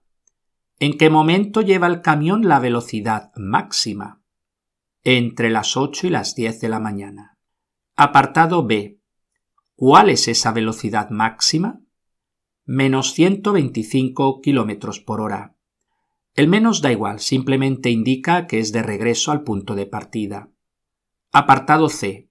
¿En 0.79 0.97
qué 0.97 1.09
momento 1.09 1.61
lleva 1.61 1.87
el 1.87 2.01
camión 2.01 2.47
la 2.47 2.59
velocidad 2.59 3.31
máxima? 3.35 4.21
Entre 5.03 5.49
las 5.49 5.77
8 5.77 6.07
y 6.07 6.09
las 6.09 6.35
10 6.35 6.61
de 6.61 6.69
la 6.69 6.79
mañana. 6.79 7.37
Apartado 7.95 8.65
B. 8.65 8.99
¿Cuál 9.75 10.09
es 10.09 10.27
esa 10.27 10.51
velocidad 10.51 11.09
máxima? 11.09 11.81
menos 12.67 13.13
125 13.13 14.41
km 14.41 15.05
por 15.05 15.21
hora. 15.21 15.55
El 16.35 16.49
menos 16.49 16.81
da 16.81 16.91
igual, 16.91 17.21
simplemente 17.21 17.89
indica 17.89 18.45
que 18.45 18.59
es 18.59 18.73
de 18.73 18.83
regreso 18.83 19.31
al 19.31 19.43
punto 19.43 19.73
de 19.73 19.85
partida. 19.85 20.51
Apartado 21.31 21.87
C. 21.87 22.29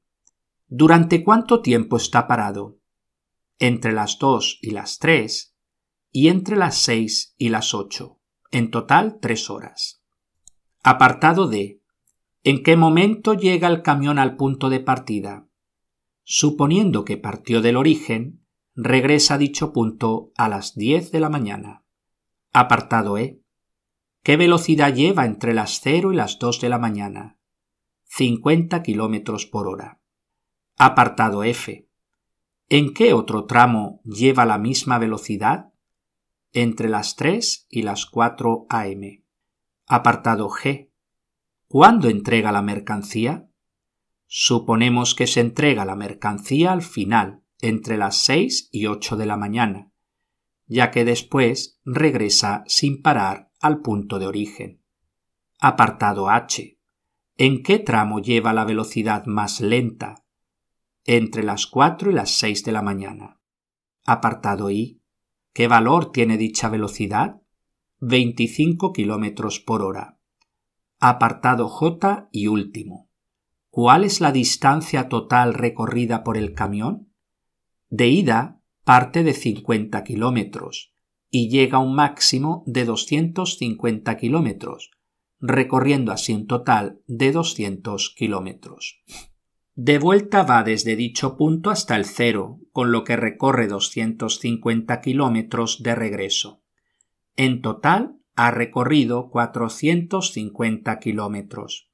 ¿Durante 0.69 1.25
cuánto 1.25 1.63
tiempo 1.63 1.97
está 1.97 2.29
parado? 2.29 2.79
Entre 3.59 3.93
las 3.93 4.19
2 4.19 4.59
y 4.61 4.73
las 4.73 4.99
3 4.99 5.57
y 6.13 6.29
entre 6.29 6.57
las 6.57 6.77
6 6.79 7.35
y 7.39 7.49
las 7.49 7.73
8. 7.73 8.15
En 8.53 8.71
total 8.71 9.19
3 9.21 9.51
horas. 9.51 10.03
Apartado 10.83 11.49
D. 11.49 11.81
¿En 12.45 12.63
qué 12.63 12.77
momento 12.77 13.35
llega 13.35 13.67
el 13.67 13.83
camión 13.83 14.21
al 14.21 14.37
punto 14.37 14.71
de 14.71 14.79
partida? 14.79 15.49
Suponiendo 16.23 17.05
que 17.05 17.17
partió 17.17 17.61
del 17.61 17.77
origen, 17.77 18.45
regresa 18.77 19.35
a 19.35 19.39
dicho 19.39 19.73
punto 19.73 20.31
a 20.37 20.49
las 20.49 20.77
10 20.77 21.11
de 21.11 21.21
la 21.21 21.29
mañana. 21.29 21.85
Apartado 22.53 23.19
E. 23.19 23.41
¿Qué 24.23 24.37
velocidad 24.37 24.95
lleva 24.95 25.25
entre 25.25 25.53
las 25.53 25.81
0 25.81 26.13
y 26.13 26.17
las 26.17 26.39
2 26.39 26.61
de 26.61 26.69
la 26.69 26.79
mañana? 26.79 27.39
50 28.05 28.83
kilómetros 28.83 29.47
por 29.47 29.67
hora. 29.67 30.01
Apartado 30.77 31.43
F. 31.43 31.89
¿En 32.69 32.95
qué 32.95 33.13
otro 33.13 33.45
tramo 33.45 34.01
lleva 34.05 34.47
la 34.47 34.59
misma 34.59 34.99
velocidad? 34.99 35.73
Entre 36.59 36.88
las 36.88 37.16
3 37.16 37.66
y 37.69 37.83
las 37.83 38.07
4 38.07 38.65
am. 38.71 39.02
Apartado 39.88 40.48
G. 40.48 40.90
¿Cuándo 41.69 42.09
entrega 42.09 42.50
la 42.50 42.63
mercancía? 42.63 43.50
Suponemos 44.27 45.15
que 45.15 45.27
se 45.27 45.40
entrega 45.40 45.85
la 45.85 45.96
mercancía 45.96 46.73
al 46.73 46.81
final, 46.81 47.42
entre 47.61 47.98
las 47.98 48.17
6 48.23 48.71
y 48.73 48.87
8 48.87 49.19
de 49.19 49.27
la 49.27 49.37
mañana, 49.37 49.92
ya 50.65 50.90
que 50.90 51.04
después 51.04 51.79
regresa 51.85 52.65
sin 52.67 53.02
parar 53.02 53.52
al 53.61 53.83
punto 53.83 54.19
de 54.19 54.27
origen. 54.27 54.83
Apartado 55.61 56.31
H. 56.31 56.81
¿En 57.37 57.63
qué 57.63 57.81
tramo 57.81 58.21
lleva 58.21 58.54
la 58.54 58.65
velocidad 58.65 59.27
más 59.27 59.61
lenta? 59.61 60.25
Entre 61.04 61.42
las 61.42 61.67
4 61.67 62.13
y 62.13 62.15
las 62.15 62.31
6 62.31 62.65
de 62.65 62.73
la 62.73 62.81
mañana. 62.81 63.42
Apartado 64.07 64.71
I. 64.71 65.02
¿Qué 65.57 65.69
valor 65.69 66.13
tiene 66.13 66.37
dicha 66.37 66.69
velocidad? 66.69 67.40
25 68.00 68.92
kilómetros 68.92 69.59
por 69.59 69.81
hora. 69.81 70.19
Apartado 70.98 71.67
J 71.67 72.29
y 72.31 72.48
último. 72.48 73.09
¿Cuál 73.71 74.04
es 74.04 74.21
la 74.21 74.33
distancia 74.33 75.09
total 75.09 75.54
recorrida 75.54 76.25
por 76.25 76.37
el 76.37 76.52
camión? 76.52 77.11
De 77.88 78.07
ida 78.07 78.61
parte 78.85 79.23
de 79.23 79.33
50 79.33 80.04
kilómetros 80.04 80.92
y 81.31 81.48
llega 81.48 81.79
a 81.79 81.81
un 81.81 81.94
máximo 81.94 82.63
de 82.67 82.85
250 82.85 84.15
kilómetros, 84.19 84.90
recorriendo 85.40 86.13
así 86.13 86.35
un 86.35 86.46
total 86.46 87.00
de 87.07 87.33
200 87.33 88.15
kilómetros. 88.15 89.00
De 89.75 89.98
vuelta 89.98 90.42
va 90.42 90.63
desde 90.63 90.96
dicho 90.96 91.38
punto 91.38 91.71
hasta 91.71 91.96
el 91.96 92.04
cero, 92.04 92.61
con 92.77 92.92
lo 92.92 93.04
que 93.04 93.16
recorre 93.16 93.68
250 93.68 95.00
kilómetros 95.00 95.83
de 95.83 95.94
regreso. 95.94 96.62
En 97.35 97.62
total 97.62 98.18
ha 98.35 98.50
recorrido 98.50 99.31
450 99.31 100.98
kilómetros. 100.98 101.90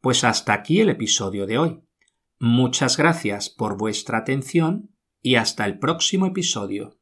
Pues 0.00 0.24
hasta 0.24 0.54
aquí 0.54 0.80
el 0.80 0.88
episodio 0.88 1.44
de 1.44 1.58
hoy. 1.58 1.82
Muchas 2.38 2.96
gracias 2.96 3.50
por 3.50 3.76
vuestra 3.76 4.16
atención 4.16 4.96
y 5.20 5.34
hasta 5.34 5.66
el 5.66 5.78
próximo 5.78 6.24
episodio. 6.24 6.97